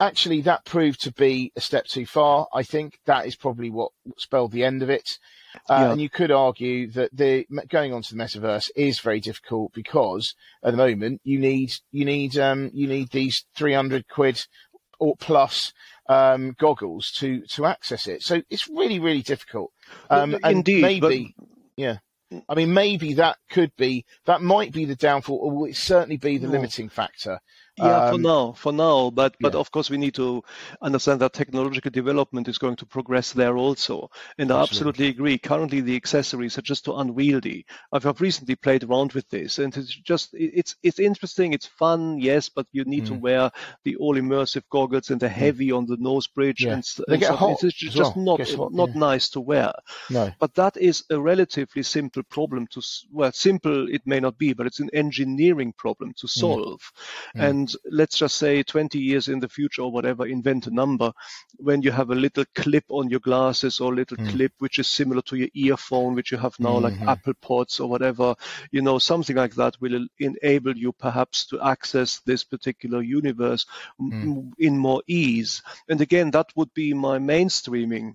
actually 0.00 0.40
that 0.42 0.64
proved 0.64 1.02
to 1.02 1.12
be 1.12 1.52
a 1.56 1.60
step 1.60 1.86
too 1.86 2.06
far. 2.06 2.46
I 2.52 2.62
think 2.62 2.98
that 3.06 3.26
is 3.26 3.36
probably 3.36 3.70
what 3.70 3.92
spelled 4.18 4.52
the 4.52 4.64
end 4.64 4.82
of 4.82 4.90
it. 4.90 5.18
Uh, 5.68 5.76
Yeah. 5.80 5.90
And 5.92 6.00
you 6.00 6.08
could 6.08 6.30
argue 6.30 6.90
that 6.92 7.10
the 7.14 7.46
going 7.68 7.92
on 7.92 8.02
to 8.02 8.14
the 8.14 8.22
metaverse 8.22 8.70
is 8.74 9.00
very 9.00 9.20
difficult 9.20 9.72
because 9.74 10.34
at 10.62 10.70
the 10.70 10.78
moment 10.78 11.20
you 11.24 11.38
need 11.38 11.72
you 11.90 12.04
need 12.04 12.38
um, 12.38 12.70
you 12.72 12.88
need 12.88 13.10
these 13.10 13.44
three 13.54 13.74
hundred 13.74 14.08
quid 14.08 14.42
or 14.98 15.16
plus 15.16 15.72
um, 16.08 16.54
goggles 16.58 17.10
to 17.18 17.42
to 17.50 17.66
access 17.66 18.06
it. 18.06 18.22
So 18.22 18.42
it's 18.50 18.68
really 18.68 18.98
really 18.98 19.22
difficult. 19.22 19.72
Um, 20.10 20.34
and 20.42 20.58
Indeed, 20.58 20.82
maybe 20.82 21.34
yeah. 21.76 21.98
I 22.48 22.54
mean, 22.54 22.72
maybe 22.72 23.12
that 23.14 23.36
could 23.50 23.72
be 23.76 24.06
that 24.24 24.40
might 24.40 24.72
be 24.72 24.86
the 24.86 24.96
downfall, 24.96 25.36
or 25.36 25.50
will 25.50 25.66
it 25.66 25.76
certainly 25.76 26.16
be 26.16 26.38
the 26.38 26.46
No. 26.46 26.52
limiting 26.54 26.88
factor. 26.88 27.38
Yeah, 27.82 28.08
for 28.08 28.14
Um, 28.14 28.22
now, 28.22 28.52
for 28.52 28.72
now, 28.72 29.10
but 29.10 29.34
but 29.40 29.54
yeah. 29.54 29.60
of 29.60 29.70
course 29.70 29.90
we 29.90 29.98
need 29.98 30.14
to 30.14 30.42
understand 30.80 31.20
that 31.20 31.32
technological 31.32 31.90
development 31.90 32.48
is 32.48 32.58
going 32.58 32.76
to 32.76 32.86
progress 32.86 33.32
there 33.32 33.56
also. 33.56 34.10
And 34.38 34.50
I 34.50 34.60
Absolutely. 34.62 34.62
absolutely 34.62 35.08
agree. 35.08 35.38
Currently, 35.38 35.80
the 35.82 35.96
accessories 35.96 36.58
are 36.58 36.62
just 36.62 36.84
too 36.84 36.94
unwieldy. 36.94 37.66
I've, 37.92 38.06
I've 38.06 38.20
recently 38.20 38.56
played 38.56 38.84
around 38.84 39.12
with 39.12 39.28
this, 39.30 39.58
and 39.58 39.76
it's 39.76 39.94
just 39.94 40.30
it's 40.34 40.76
it's 40.82 40.98
interesting, 40.98 41.52
it's 41.52 41.66
fun, 41.66 42.18
yes, 42.18 42.48
but 42.48 42.66
you 42.72 42.84
need 42.84 43.06
to 43.06 43.12
Mm. 43.12 43.20
wear 43.20 43.50
the 43.84 43.96
all 43.96 44.14
immersive 44.16 44.62
goggles 44.70 45.10
and 45.10 45.20
they're 45.20 45.28
heavy 45.28 45.72
on 45.72 45.86
the 45.86 45.96
nose 45.98 46.26
bridge, 46.26 46.64
Yeah. 46.64 46.74
and, 46.74 46.84
They 47.08 47.14
and 47.26 47.36
hot 47.36 47.62
It's 47.64 47.74
just 47.76 48.16
well. 48.16 48.24
not 48.24 48.72
not 48.72 48.88
yeah. 48.90 48.98
nice 48.98 49.28
to 49.30 49.40
wear. 49.40 49.72
No. 50.10 50.30
But 50.38 50.54
that 50.54 50.76
is 50.76 51.04
a 51.10 51.18
relatively 51.20 51.82
simple 51.82 52.22
problem 52.22 52.66
to, 52.68 52.82
well, 53.10 53.32
simple 53.32 53.88
it 53.88 54.02
may 54.06 54.20
not 54.20 54.38
be, 54.38 54.52
but 54.54 54.66
it's 54.66 54.80
an 54.80 54.90
engineering 54.92 55.72
problem 55.72 56.12
to 56.20 56.28
solve. 56.28 56.80
Mm. 57.36 57.48
And 57.48 57.71
let's 57.90 58.16
just 58.18 58.36
say 58.36 58.62
20 58.62 58.98
years 58.98 59.28
in 59.28 59.40
the 59.40 59.48
future 59.48 59.82
or 59.82 59.92
whatever, 59.92 60.26
invent 60.26 60.66
a 60.66 60.70
number 60.70 61.12
when 61.58 61.82
you 61.82 61.90
have 61.90 62.10
a 62.10 62.14
little 62.14 62.44
clip 62.54 62.84
on 62.88 63.08
your 63.08 63.20
glasses 63.20 63.80
or 63.80 63.92
a 63.92 63.96
little 63.96 64.16
Mm. 64.16 64.28
clip 64.30 64.52
which 64.58 64.78
is 64.78 64.86
similar 64.86 65.22
to 65.22 65.36
your 65.36 65.48
earphone, 65.54 66.14
which 66.14 66.30
you 66.32 66.38
have 66.38 66.58
now, 66.58 66.78
Mhm. 66.78 66.82
like 66.82 66.98
Apple 67.06 67.34
Pods 67.40 67.80
or 67.80 67.88
whatever, 67.88 68.34
you 68.70 68.82
know, 68.82 68.98
something 68.98 69.36
like 69.36 69.54
that 69.54 69.80
will 69.80 70.06
enable 70.18 70.76
you 70.76 70.92
perhaps 70.92 71.46
to 71.46 71.60
access 71.60 72.20
this 72.20 72.44
particular 72.44 73.02
universe 73.02 73.66
m- 74.00 74.12
Mm. 74.22 74.52
in 74.58 74.78
more 74.78 75.02
ease. 75.06 75.62
And 75.88 76.00
again, 76.00 76.30
that 76.32 76.46
would 76.56 76.72
be 76.74 76.92
my 76.94 77.18
mainstreaming 77.18 78.14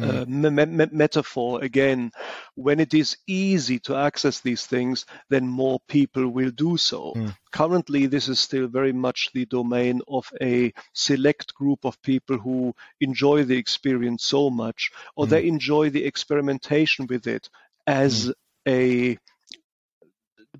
uh, 0.00 0.24
me- 0.28 0.50
me- 0.50 0.66
me- 0.66 0.86
metaphor 0.92 1.62
again. 1.62 2.10
When 2.54 2.80
it 2.80 2.94
is 2.94 3.16
easy 3.26 3.78
to 3.80 3.96
access 3.96 4.40
these 4.40 4.66
things 4.66 5.06
then 5.28 5.46
more 5.46 5.80
people 5.88 6.28
will 6.28 6.50
do 6.50 6.76
so. 6.76 7.12
Mm. 7.16 7.34
currently 7.52 8.06
this 8.06 8.28
is 8.28 8.38
still 8.38 8.66
very 8.68 8.92
much 8.92 9.30
the 9.32 9.46
domain 9.46 10.00
of 10.08 10.30
a 10.42 10.72
select 10.92 11.54
group 11.54 11.84
of 11.84 12.00
people 12.02 12.36
who 12.38 12.74
enjoy 13.00 13.44
the 13.44 13.56
experience 13.56 14.24
so 14.24 14.50
much 14.50 14.90
or 15.16 15.26
Mm. 15.26 15.30
they 15.30 15.46
enjoy 15.46 15.90
the 15.90 16.04
experimentation 16.04 17.06
with 17.06 17.26
it 17.26 17.48
as 17.86 18.32
a 18.68 19.16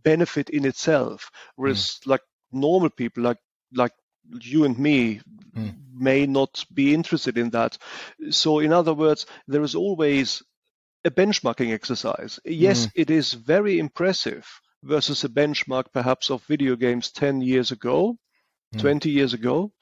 benefit 0.03 0.51
in 0.51 0.65
itself. 0.65 1.31
Whereas 1.57 2.01
like 2.07 2.23
normal 2.53 2.91
people 2.91 3.23
like 3.23 3.39
like 3.73 3.93
you 4.41 4.65
and 4.65 4.79
me 4.79 5.21
Mm. 5.57 5.75
may 5.93 6.27
not 6.27 6.65
be 6.73 6.95
interested 6.95 7.37
in 7.39 7.51
that 7.51 7.79
so 8.31 8.61
in 8.61 8.73
other 8.73 8.95
words 8.95 9.27
there 9.49 9.63
is 9.63 9.75
always 9.75 10.43
a 11.05 11.11
benchmarking 11.11 11.73
exercise 11.73 12.39
yes 12.45 12.87
Mm. 12.87 12.93
it 12.95 13.11
is 13.11 13.33
very 13.33 13.79
impressive 13.79 14.47
versus 14.83 15.25
a 15.25 15.29
benchmark 15.29 15.87
perhaps 15.93 16.31
of 16.31 16.45
video 16.45 16.77
games 16.77 17.11
10 17.11 17.41
years 17.41 17.73
ago 17.73 18.17
Mm. 18.75 18.81
20 18.81 19.11
years 19.11 19.33
ago 19.35 19.73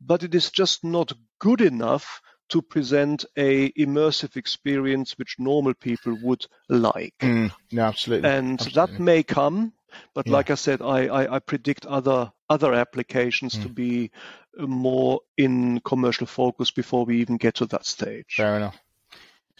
but 0.00 0.22
it 0.22 0.34
is 0.34 0.50
just 0.50 0.84
not 0.84 1.12
good 1.40 1.60
enough 1.60 2.20
to 2.50 2.60
present 2.60 3.24
a 3.38 3.72
immersive 3.72 4.36
experience 4.36 5.16
which 5.18 5.36
normal 5.38 5.74
people 5.74 6.14
would 6.22 6.46
like 6.68 7.14
Mm. 7.22 7.50
No, 7.72 7.82
absolutely. 7.84 8.28
and 8.30 8.60
Absolutely. 8.60 8.74
that 8.74 9.00
may 9.00 9.22
come 9.22 9.72
but 10.14 10.26
Yeah. 10.26 10.34
like 10.34 10.50
i 10.50 10.54
said 10.54 10.80
I, 10.82 11.06
I, 11.06 11.36
I 11.36 11.38
predict 11.38 11.86
other 11.86 12.32
other 12.50 12.74
applications 12.74 13.58
to 13.58 13.68
Mm. 13.68 13.74
be 13.74 14.10
uh, 14.58 14.66
more 14.66 15.20
in 15.36 15.80
commercial 15.80 16.26
focus 16.26 16.70
before 16.70 17.04
we 17.04 17.20
even 17.20 17.36
get 17.36 17.54
to 17.56 17.66
that 17.66 17.86
stage 17.86 18.34
Fair 18.36 18.56
enough. 18.56 18.78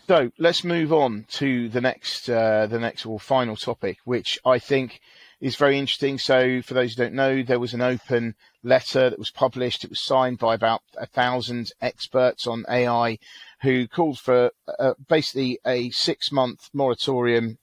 So 0.07 0.31
let's 0.39 0.65
move 0.65 0.93
on 0.93 1.25
to 1.41 1.71
the 1.71 1.81
next, 1.81 2.29
uh, 2.29 2.67
the 2.67 2.79
next 2.79 3.07
or 3.07 3.19
final 3.19 3.57
topic, 3.57 3.99
which 4.05 4.39
I 4.45 4.59
think 4.59 5.01
is 5.41 5.57
very 5.57 5.79
interesting. 5.79 6.19
So, 6.19 6.61
for 6.61 6.75
those 6.75 6.93
who 6.95 7.03
don't 7.05 7.15
know, 7.15 7.43
there 7.43 7.59
was 7.59 7.73
an 7.73 7.81
open 7.81 8.35
letter 8.63 9.09
that 9.09 9.19
was 9.19 9.31
published. 9.31 9.83
It 9.83 9.89
was 9.89 10.05
signed 10.05 10.39
by 10.39 10.55
about 10.55 10.83
a 10.99 11.07
thousand 11.07 11.73
experts 11.81 12.47
on 12.47 12.67
AI, 12.69 13.19
who 13.63 13.89
called 13.89 14.19
for 14.19 14.51
uh, 14.79 14.93
basically 15.09 15.59
a 15.67 15.89
six-month 15.89 16.69
moratorium 16.75 17.57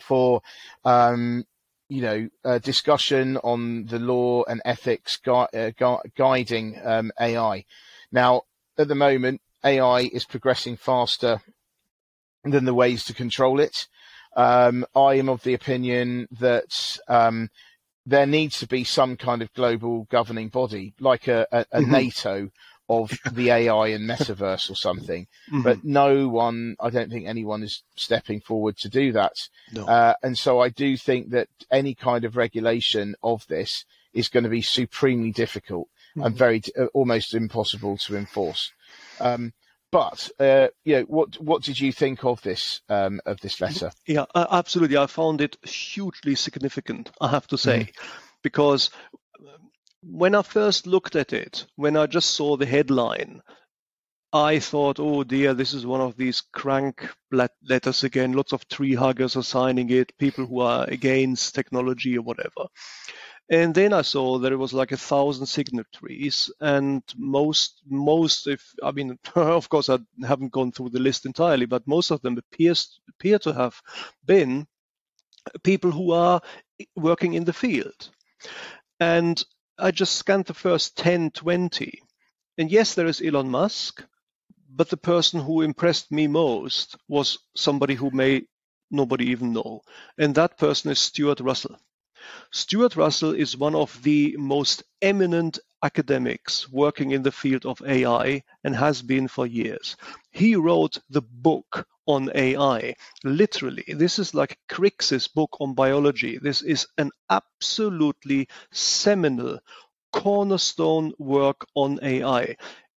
for, 0.00 0.40
um, 0.86 1.44
you 1.90 2.00
know, 2.02 2.28
uh, 2.44 2.58
discussion 2.58 3.36
on 3.38 3.84
the 3.86 3.98
law 3.98 4.44
and 4.44 4.62
ethics 4.64 5.16
gui- 5.16 5.48
uh, 5.52 5.72
gui- 5.76 6.10
guiding 6.16 6.80
um, 6.84 7.10
AI. 7.20 7.64
Now, 8.12 8.42
at 8.78 8.86
the 8.86 8.94
moment, 8.94 9.40
AI 9.64 10.02
is 10.12 10.24
progressing 10.24 10.76
faster 10.76 11.42
than 12.44 12.64
the 12.64 12.74
ways 12.74 13.04
to 13.04 13.12
control 13.14 13.58
it. 13.58 13.88
Um, 14.36 14.86
I 14.94 15.14
am 15.14 15.28
of 15.28 15.42
the 15.42 15.54
opinion 15.54 16.28
that 16.38 16.98
um, 17.08 17.50
there 18.06 18.26
needs 18.26 18.60
to 18.60 18.68
be 18.68 18.84
some 18.84 19.16
kind 19.16 19.42
of 19.42 19.52
global 19.52 20.04
governing 20.10 20.48
body, 20.48 20.94
like 21.00 21.26
a, 21.26 21.44
a, 21.50 21.66
a 21.72 21.80
Mhm. 21.80 21.90
NATO 21.90 22.50
of 22.90 23.10
the 23.32 23.50
AI 23.50 23.86
and 23.88 24.08
metaverse 24.10 24.68
or 24.70 24.74
something. 24.74 25.26
Mhm. 25.50 25.62
But 25.62 25.84
no 25.84 26.28
one, 26.28 26.76
I 26.80 26.90
don't 26.90 27.10
think 27.10 27.26
anyone 27.26 27.62
is 27.62 27.82
stepping 27.96 28.40
forward 28.40 28.76
to 28.78 28.88
do 28.88 29.12
that. 29.12 29.36
No. 29.72 29.86
Uh, 29.86 30.14
and 30.22 30.36
so 30.36 30.60
I 30.60 30.68
do 30.70 30.96
think 30.96 31.30
that 31.30 31.48
any 31.70 31.94
kind 31.94 32.24
of 32.24 32.36
regulation 32.36 33.14
of 33.22 33.46
this 33.46 33.84
is 34.12 34.28
going 34.28 34.44
to 34.44 34.50
be 34.50 34.62
supremely 34.62 35.30
difficult 35.30 35.88
and 36.16 36.34
Mhm. 36.34 36.38
very 36.38 36.62
uh, 36.76 36.86
almost 36.92 37.34
impossible 37.34 37.96
to 37.98 38.16
enforce. 38.16 38.72
Um, 39.20 39.52
but 39.92 40.28
uh, 40.40 40.68
you 40.84 40.96
know, 40.96 41.02
what 41.02 41.40
what 41.40 41.62
did 41.62 41.78
you 41.80 41.92
think 41.92 42.24
of 42.24 42.42
this 42.42 42.80
um, 42.88 43.20
of 43.26 43.40
this 43.40 43.60
letter? 43.60 43.90
Yeah, 44.06 44.26
absolutely. 44.34 44.96
I 44.96 45.06
found 45.06 45.40
it 45.40 45.56
hugely 45.64 46.34
significant, 46.34 47.10
I 47.20 47.28
have 47.28 47.46
to 47.48 47.58
say, 47.58 47.92
because 48.42 48.90
um, 49.38 49.69
when 50.02 50.34
I 50.34 50.42
first 50.42 50.86
looked 50.86 51.16
at 51.16 51.32
it, 51.32 51.66
when 51.76 51.96
I 51.96 52.06
just 52.06 52.32
saw 52.32 52.56
the 52.56 52.66
headline, 52.66 53.42
I 54.32 54.60
thought, 54.60 55.00
oh 55.00 55.24
dear, 55.24 55.54
this 55.54 55.74
is 55.74 55.84
one 55.84 56.00
of 56.00 56.16
these 56.16 56.40
crank 56.52 57.08
letters 57.32 58.04
again. 58.04 58.32
Lots 58.32 58.52
of 58.52 58.66
tree 58.68 58.94
huggers 58.94 59.36
are 59.36 59.42
signing 59.42 59.90
it, 59.90 60.16
people 60.18 60.46
who 60.46 60.60
are 60.60 60.84
against 60.88 61.54
technology 61.54 62.16
or 62.16 62.22
whatever. 62.22 62.68
And 63.50 63.74
then 63.74 63.92
I 63.92 64.02
saw 64.02 64.38
that 64.38 64.52
it 64.52 64.56
was 64.56 64.72
like 64.72 64.92
a 64.92 64.96
thousand 64.96 65.46
signatories, 65.46 66.52
and 66.60 67.02
most, 67.16 67.82
most, 67.88 68.46
if 68.46 68.64
I 68.80 68.92
mean, 68.92 69.18
of 69.34 69.68
course, 69.68 69.88
I 69.88 69.98
haven't 70.24 70.52
gone 70.52 70.70
through 70.70 70.90
the 70.90 71.00
list 71.00 71.26
entirely, 71.26 71.66
but 71.66 71.88
most 71.88 72.12
of 72.12 72.22
them 72.22 72.38
appears 72.38 73.00
appear 73.08 73.40
to 73.40 73.52
have 73.52 73.74
been 74.24 74.68
people 75.64 75.90
who 75.90 76.12
are 76.12 76.40
working 76.94 77.34
in 77.34 77.44
the 77.44 77.52
field. 77.52 78.10
And 79.00 79.42
I 79.82 79.90
just 79.92 80.16
scanned 80.16 80.44
the 80.44 80.54
first 80.54 80.98
10, 80.98 81.30
20. 81.30 82.02
And 82.58 82.70
yes, 82.70 82.94
there 82.94 83.06
is 83.06 83.22
Elon 83.22 83.50
Musk, 83.50 84.04
but 84.68 84.90
the 84.90 84.98
person 84.98 85.40
who 85.40 85.62
impressed 85.62 86.12
me 86.12 86.26
most 86.26 86.96
was 87.08 87.38
somebody 87.56 87.94
who 87.94 88.10
may 88.10 88.42
nobody 88.90 89.26
even 89.30 89.54
know. 89.54 89.80
And 90.18 90.34
that 90.34 90.58
person 90.58 90.90
is 90.90 90.98
Stuart 90.98 91.40
Russell. 91.40 91.78
Stuart 92.52 92.96
Russell 92.96 93.34
is 93.34 93.56
one 93.56 93.74
of 93.74 94.02
the 94.02 94.36
most 94.38 94.82
eminent 95.00 95.58
academics 95.82 96.70
working 96.70 97.12
in 97.12 97.22
the 97.22 97.32
field 97.32 97.66
of 97.66 97.82
AI 97.86 98.42
and 98.64 98.74
has 98.76 99.02
been 99.02 99.28
for 99.28 99.46
years. 99.46 99.96
He 100.30 100.56
wrote 100.56 100.98
the 101.08 101.22
book 101.22 101.86
on 102.06 102.30
AI. 102.34 102.94
Literally, 103.24 103.84
this 103.88 104.18
is 104.18 104.34
like 104.34 104.58
Crick's 104.68 105.28
book 105.28 105.56
on 105.60 105.74
biology. 105.74 106.38
This 106.38 106.62
is 106.62 106.86
an 106.98 107.10
absolutely 107.30 108.48
seminal 108.72 109.60
cornerstone 110.12 111.12
work 111.18 111.66
on 111.74 111.98
AI. 112.02 112.56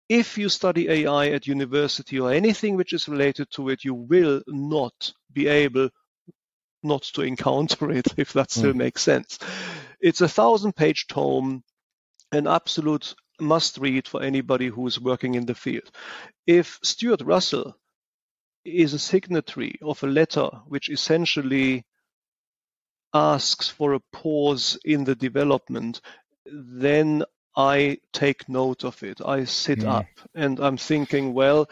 If 0.09 0.37
you 0.37 0.49
study 0.49 0.89
AI 0.89 1.27
at 1.29 1.47
university 1.47 2.19
or 2.19 2.31
anything 2.31 2.75
which 2.75 2.93
is 2.93 3.07
related 3.07 3.49
to 3.51 3.69
it, 3.69 3.83
you 3.83 3.93
will 3.93 4.41
not 4.47 5.13
be 5.31 5.47
able 5.47 5.89
not 6.83 7.03
to 7.03 7.21
encounter 7.21 7.91
it, 7.91 8.07
if 8.17 8.33
that 8.33 8.51
still 8.51 8.73
hmm. 8.73 8.79
makes 8.79 9.01
sense. 9.01 9.39
It's 10.01 10.21
a 10.21 10.27
thousand 10.27 10.75
page 10.75 11.07
tome, 11.07 11.63
an 12.33 12.47
absolute 12.47 13.15
must 13.39 13.77
read 13.77 14.07
for 14.07 14.21
anybody 14.23 14.67
who 14.67 14.87
is 14.87 14.99
working 14.99 15.35
in 15.35 15.45
the 15.45 15.55
field. 15.55 15.91
If 16.47 16.79
Stuart 16.83 17.21
Russell 17.21 17.75
is 18.65 18.93
a 18.93 18.99
signatory 18.99 19.75
of 19.81 20.03
a 20.03 20.07
letter 20.07 20.49
which 20.67 20.89
essentially 20.89 21.85
asks 23.13 23.69
for 23.69 23.93
a 23.93 23.99
pause 24.11 24.77
in 24.85 25.03
the 25.03 25.15
development, 25.15 26.01
then 26.45 27.23
I 27.55 27.99
take 28.13 28.49
note 28.49 28.83
of 28.83 29.03
it. 29.03 29.21
I 29.23 29.45
sit 29.45 29.83
Mm. 29.83 29.87
up 29.87 30.07
and 30.33 30.59
I'm 30.59 30.77
thinking, 30.77 31.33
well, 31.33 31.69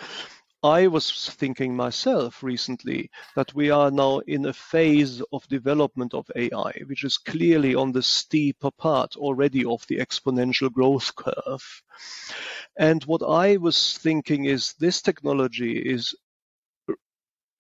I 0.64 0.88
was 0.88 1.30
thinking 1.30 1.76
myself 1.76 2.44
recently 2.44 3.10
that 3.36 3.54
we 3.56 3.72
are 3.72 3.90
now 3.90 4.20
in 4.20 4.46
a 4.46 4.54
phase 4.54 5.22
of 5.32 5.48
development 5.48 6.14
of 6.14 6.30
AI, 6.36 6.72
which 6.86 7.04
is 7.04 7.18
clearly 7.18 7.74
on 7.74 7.92
the 7.92 8.04
steeper 8.04 8.70
part 8.72 9.16
already 9.16 9.66
of 9.66 9.86
the 9.88 9.98
exponential 9.98 10.72
growth 10.72 11.16
curve. 11.16 11.84
And 12.78 13.04
what 13.06 13.24
I 13.24 13.58
was 13.58 13.98
thinking 13.98 14.46
is 14.46 14.74
this 14.74 15.02
technology 15.02 15.78
is 15.78 16.16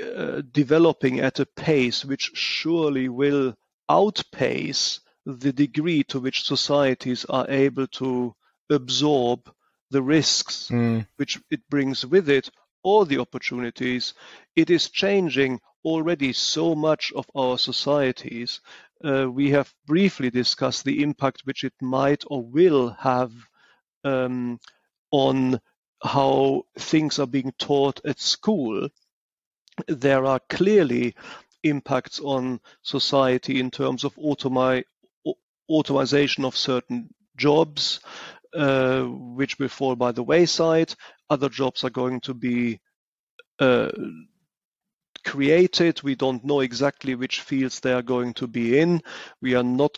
uh, 0.01 0.41
developing 0.51 1.19
at 1.19 1.39
a 1.39 1.45
pace 1.45 2.05
which 2.05 2.31
surely 2.33 3.09
will 3.09 3.55
outpace 3.89 4.99
the 5.25 5.53
degree 5.53 6.03
to 6.03 6.19
which 6.19 6.43
societies 6.43 7.25
are 7.25 7.49
able 7.49 7.87
to 7.87 8.35
absorb 8.69 9.51
the 9.91 10.01
risks 10.01 10.69
Mm. 10.71 11.05
which 11.17 11.39
it 11.51 11.61
brings 11.69 12.05
with 12.05 12.29
it 12.29 12.49
or 12.83 13.05
the 13.05 13.19
opportunities. 13.19 14.13
It 14.55 14.69
is 14.69 14.89
changing 14.89 15.59
already 15.83 16.33
so 16.33 16.75
much 16.75 17.11
of 17.15 17.25
our 17.35 17.57
societies. 17.57 18.61
Uh, 19.03 19.29
we 19.29 19.49
have 19.51 19.73
briefly 19.87 20.29
discussed 20.29 20.85
the 20.85 21.01
impact 21.01 21.41
which 21.45 21.63
it 21.63 21.73
might 21.81 22.23
or 22.27 22.43
will 22.43 22.89
have 22.99 23.31
um, 24.03 24.59
on 25.11 25.59
how 26.03 26.63
things 26.77 27.19
are 27.19 27.27
being 27.27 27.53
taught 27.57 27.99
at 28.05 28.19
school. 28.19 28.87
There 29.87 30.25
are 30.25 30.39
clearly 30.49 31.15
impacts 31.63 32.19
on 32.19 32.59
society 32.81 33.59
in 33.59 33.71
terms 33.71 34.03
of 34.03 34.15
automi- 34.15 34.83
automation 35.69 36.45
of 36.45 36.57
certain 36.57 37.09
jobs, 37.37 37.99
uh, 38.55 39.03
which 39.03 39.59
will 39.59 39.69
fall 39.69 39.95
by 39.95 40.11
the 40.11 40.23
wayside. 40.23 40.93
Other 41.31 41.49
jobs 41.49 41.85
are 41.85 41.89
going 41.89 42.19
to 42.21 42.33
be 42.33 42.81
uh, 43.59 43.89
created. 45.25 46.03
We 46.03 46.15
don't 46.15 46.43
know 46.43 46.59
exactly 46.59 47.15
which 47.15 47.39
fields 47.39 47.79
they 47.79 47.93
are 47.93 48.01
going 48.01 48.33
to 48.33 48.47
be 48.47 48.79
in. 48.79 49.01
We 49.41 49.55
are 49.55 49.63
not 49.63 49.97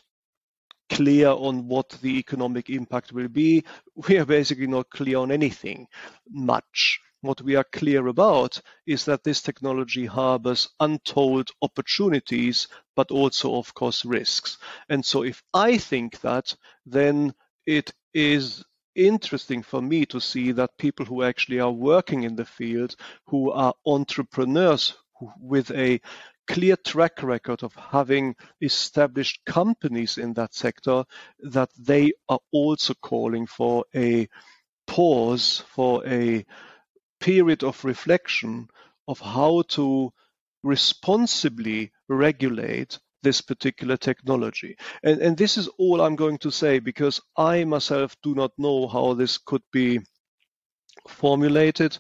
clear 0.92 1.30
on 1.30 1.68
what 1.68 1.90
the 2.04 2.20
economic 2.20 2.70
impact 2.70 3.12
will 3.14 3.30
be. 3.30 3.64
We 4.08 4.20
are 4.20 4.26
basically 4.26 4.68
not 4.68 4.92
clear 4.92 5.18
on 5.18 5.32
anything 5.32 5.88
much. 6.30 7.00
What 7.22 7.42
we 7.42 7.56
are 7.56 7.64
clear 7.64 8.08
about 8.08 8.62
is 8.86 9.06
that 9.06 9.24
this 9.24 9.42
technology 9.42 10.06
harbors 10.06 10.70
untold 10.80 11.50
opportunities, 11.64 12.68
but 12.96 13.10
also, 13.12 13.56
of 13.56 13.74
course, 13.74 14.06
risks. 14.06 14.60
And 14.90 15.04
so, 15.04 15.24
if 15.24 15.42
I 15.54 15.78
think 15.78 16.20
that, 16.22 16.56
then 16.86 17.34
it 17.66 17.92
is 18.14 18.64
interesting 18.96 19.64
for 19.64 19.82
me 19.82 20.06
to 20.08 20.20
see 20.20 20.52
that 20.54 20.78
people 20.78 21.06
who 21.06 21.24
actually 21.24 21.60
are 21.60 21.72
working 21.72 22.24
in 22.24 22.36
the 22.36 22.46
field, 22.46 22.96
who 23.28 23.52
are 23.52 23.74
entrepreneurs 23.86 24.96
with 25.40 25.72
a 25.72 26.00
clear 26.48 26.76
track 26.76 27.24
record 27.24 27.64
of 27.64 27.74
having 27.76 28.36
established 28.62 29.40
companies 29.46 30.18
in 30.18 30.34
that 30.34 30.54
sector, 30.54 31.04
that 31.40 31.70
they 31.80 32.12
are 32.30 32.40
also 32.52 32.94
calling 33.02 33.48
for 33.48 33.86
a 33.96 34.28
pause, 34.88 35.64
for 35.70 36.06
a 36.06 36.46
period 37.20 37.64
of 37.64 37.86
reflection 37.86 38.68
of 39.08 39.20
how 39.20 39.62
to 39.70 40.12
responsibly 40.64 41.92
regulate 42.08 43.00
this 43.24 43.42
particular 43.42 43.98
technology. 43.98 44.76
And, 45.04 45.22
and 45.22 45.38
this 45.38 45.58
is 45.58 45.68
all 45.80 46.02
I'm 46.02 46.16
going 46.16 46.38
to 46.40 46.52
say 46.52 46.80
because 46.80 47.20
I 47.38 47.64
myself 47.64 48.16
do 48.22 48.36
not 48.36 48.52
know 48.58 48.88
how 48.88 49.14
this 49.16 49.38
could 49.40 49.64
be 49.72 50.00
formulated, 51.08 51.98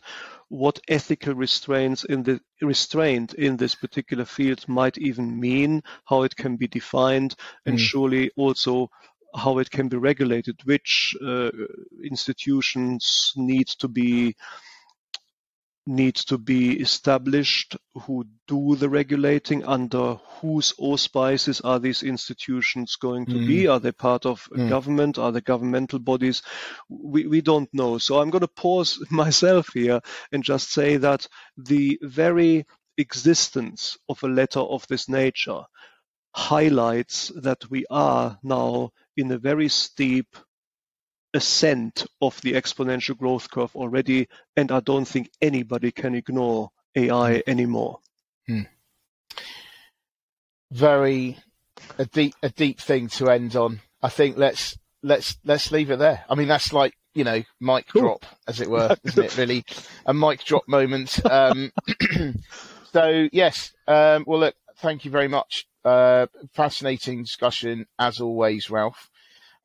what 0.49 0.79
ethical 0.87 1.33
restraints 1.33 2.03
in 2.03 2.23
the 2.23 2.39
restraint 2.61 3.33
in 3.33 3.57
this 3.57 3.75
particular 3.75 4.25
field 4.25 4.67
might 4.67 4.97
even 4.97 5.39
mean, 5.39 5.81
how 6.05 6.23
it 6.23 6.35
can 6.35 6.57
be 6.57 6.67
defined, 6.67 7.35
and 7.65 7.77
Mm. 7.77 7.81
surely 7.81 8.31
also 8.37 8.89
how 9.35 9.57
it 9.59 9.69
can 9.71 9.89
be 9.89 9.97
regulated, 9.97 10.55
which 10.65 11.15
uh, 11.25 11.49
institutions 12.03 13.33
need 13.35 13.67
to 13.79 13.87
be 13.87 14.35
need 15.85 16.15
to 16.15 16.37
be 16.37 16.79
established 16.79 17.75
who 18.03 18.25
do 18.47 18.75
the 18.75 18.89
regulating 18.89 19.65
under 19.65 20.15
whose 20.41 20.73
auspices 20.77 21.61
are 21.61 21.79
these 21.79 22.03
institutions 22.03 22.95
going 22.95 23.25
to 23.27 23.39
be? 23.47 23.67
Are 23.67 23.79
they 23.79 23.91
part 23.91 24.25
of 24.25 24.47
Mm. 24.51 24.69
government? 24.69 25.17
Are 25.17 25.31
they 25.31 25.41
governmental 25.41 25.99
bodies? 25.99 26.41
We, 26.89 27.27
we 27.27 27.41
don't 27.41 27.69
know. 27.73 27.97
So 27.97 28.19
i'm 28.19 28.29
going 28.29 28.41
to 28.41 28.47
pause 28.47 28.99
myself 29.11 29.69
here 29.73 30.01
and 30.31 30.43
just 30.43 30.71
say 30.71 30.97
that 30.97 31.27
the 31.57 31.99
very 32.01 32.65
existence 32.97 33.97
of 34.09 34.21
a 34.23 34.27
letter 34.27 34.59
of 34.61 34.87
this 34.87 35.09
nature 35.09 35.63
highlights 36.35 37.31
that 37.41 37.69
we 37.69 37.85
are 37.89 38.37
now 38.43 38.91
in 39.17 39.31
a 39.31 39.37
very 39.37 39.69
steep 39.69 40.35
ascent 41.33 42.05
of 42.21 42.39
the 42.41 42.53
exponential 42.53 43.17
growth 43.17 43.49
curve 43.49 43.75
already, 43.75 44.27
and 44.55 44.71
I 44.71 44.79
don't 44.79 45.05
think 45.05 45.31
anybody 45.41 45.91
can 45.91 46.15
ignore 46.15 46.71
AI 46.95 47.41
anymore. 47.47 47.99
Very 50.71 51.37
a 51.99 52.05
deep 52.05 52.33
a 52.41 52.49
deep 52.49 52.79
thing 52.79 53.07
to 53.09 53.29
end 53.29 53.55
on. 53.55 53.79
I 54.01 54.09
think 54.09 54.37
let's 54.37 54.77
let's 55.01 55.37
let's 55.45 55.71
leave 55.71 55.91
it 55.91 55.99
there. 55.99 56.25
I 56.29 56.35
mean 56.35 56.47
that's 56.47 56.73
like 56.73 56.95
you 57.13 57.23
know 57.23 57.43
mic 57.59 57.87
Cool. 57.87 58.01
drop 58.01 58.25
as 58.47 58.59
it 58.59 58.69
were, 58.69 58.95
isn't 59.03 59.23
it? 59.23 59.37
Really 59.37 59.63
a 60.05 60.13
mic 60.13 60.43
drop 60.43 60.67
moment. 60.67 61.23
Um, 61.25 61.71
so 62.91 63.27
yes, 63.31 63.73
um, 63.87 64.23
well 64.25 64.39
look, 64.39 64.55
thank 64.77 65.05
you 65.05 65.11
very 65.11 65.27
much. 65.27 65.67
Uh, 65.85 66.27
fascinating 66.53 67.23
discussion 67.23 67.85
as 67.99 68.19
always, 68.19 68.69
Ralph. 68.69 69.09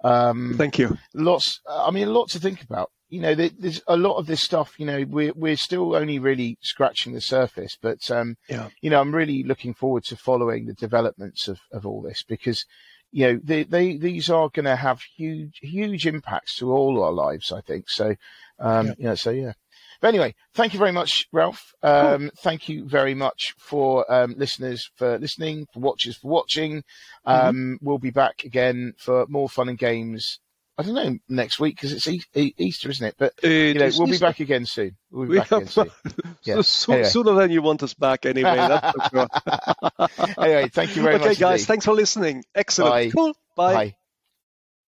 Um, 0.05 0.55
Thank 0.57 0.79
you. 0.79 0.97
lots 1.15 1.61
i 1.69 1.91
mean 1.91 2.07
a 2.09 2.11
lot 2.13 2.29
to 2.31 2.39
think 2.39 2.63
about 2.63 2.91
you 3.09 3.21
know 3.21 3.35
there's 3.35 3.81
a 3.89 3.97
lot 3.97 4.17
of 4.19 4.27
this 4.27 4.41
stuff 4.41 4.75
you 4.79 4.87
know 4.87 5.05
we're 5.09 5.33
we're 5.35 5.57
still 5.57 5.97
only 5.97 6.19
really 6.19 6.57
scratching 6.61 7.15
the 7.15 7.21
surface 7.21 7.77
but 7.81 8.09
um 8.11 8.37
Yeah. 8.49 8.69
you 8.81 8.91
know 8.91 9.01
i'm 9.01 9.15
really 9.15 9.43
looking 9.43 9.75
forward 9.75 10.05
to 10.05 10.17
following 10.17 10.67
the 10.67 10.75
developments 10.75 11.49
of 11.49 11.59
of 11.73 11.85
all 11.87 12.01
this 12.03 12.23
because 12.23 12.65
you 13.11 13.27
know 13.27 13.41
they, 13.43 13.65
they 13.65 13.97
these 13.97 14.29
are 14.31 14.51
going 14.51 14.67
to 14.67 14.77
have 14.77 15.01
huge 15.01 15.59
huge 15.63 16.07
impacts 16.07 16.57
to 16.57 16.71
all 16.71 17.03
our 17.03 17.13
lives 17.13 17.51
i 17.51 17.61
think 17.63 17.89
so 17.89 18.15
um 18.61 18.89
Yeah. 18.89 18.95
you 18.99 19.05
know 19.05 19.15
so 19.17 19.31
yeah 19.31 19.53
but 20.01 20.09
anyway 20.09 20.35
thank 20.55 20.73
you 20.73 20.79
very 20.79 20.93
much 20.93 21.27
ralph 21.33 21.73
um 21.83 22.31
thank 22.39 22.69
you 22.69 22.85
very 22.87 23.15
much 23.15 23.55
for 23.59 24.11
um 24.13 24.35
listeners 24.37 24.91
for 24.97 25.19
listening 25.19 25.67
for 25.73 25.81
watchers 25.81 26.17
for 26.17 26.29
watching 26.29 26.83
um 27.25 27.79
we'll 27.83 27.99
be 27.99 28.11
back 28.11 28.45
again 28.45 28.93
for 28.99 29.27
more 29.29 29.49
fun 29.49 29.69
and 29.69 29.79
games 29.79 30.39
I 30.79 30.85
don't 30.85 30.95
know 30.95 31.19
next 31.29 31.59
week 31.59 31.75
because 31.75 31.93
it's 31.93 32.07
e- 32.07 32.23
E- 32.37 32.55
Easter, 32.57 32.89
isn't 32.89 33.05
it? 33.05 33.17
But 33.19 33.33
you 33.43 33.75
know, 33.75 33.91
we'll 33.99 34.07
be 34.07 34.17
back 34.17 34.39
again 34.39 34.65
soon. 34.65 34.97
We'll 35.11 35.25
be 35.25 35.31
We 35.31 35.39
back 35.39 35.51
again 35.51 35.67
soon. 35.67 35.91
Yeah. 36.45 36.61
so, 36.61 36.93
Anyway. 36.93 37.09
Sooner 37.09 37.35
than 37.35 37.51
you 37.51 37.63
want 37.63 37.83
us 37.83 37.95
back, 37.95 38.25
anyway. 38.27 38.55
That's 38.55 38.97
for 38.97 39.09
sure. 39.11 40.39
anyway, 40.39 40.69
thank 40.69 40.95
you 40.95 41.03
very 41.03 41.17
okay, 41.17 41.25
much. 41.25 41.33
Okay, 41.33 41.41
guys, 41.41 41.61
indeed. 41.61 41.67
thanks 41.67 41.85
for 41.85 41.95
listening. 41.95 42.45
Excellent. 42.55 42.93
Bye. 42.93 43.11
Cool. 43.11 43.35
Bye. 43.57 43.75
Bye. 43.75 43.98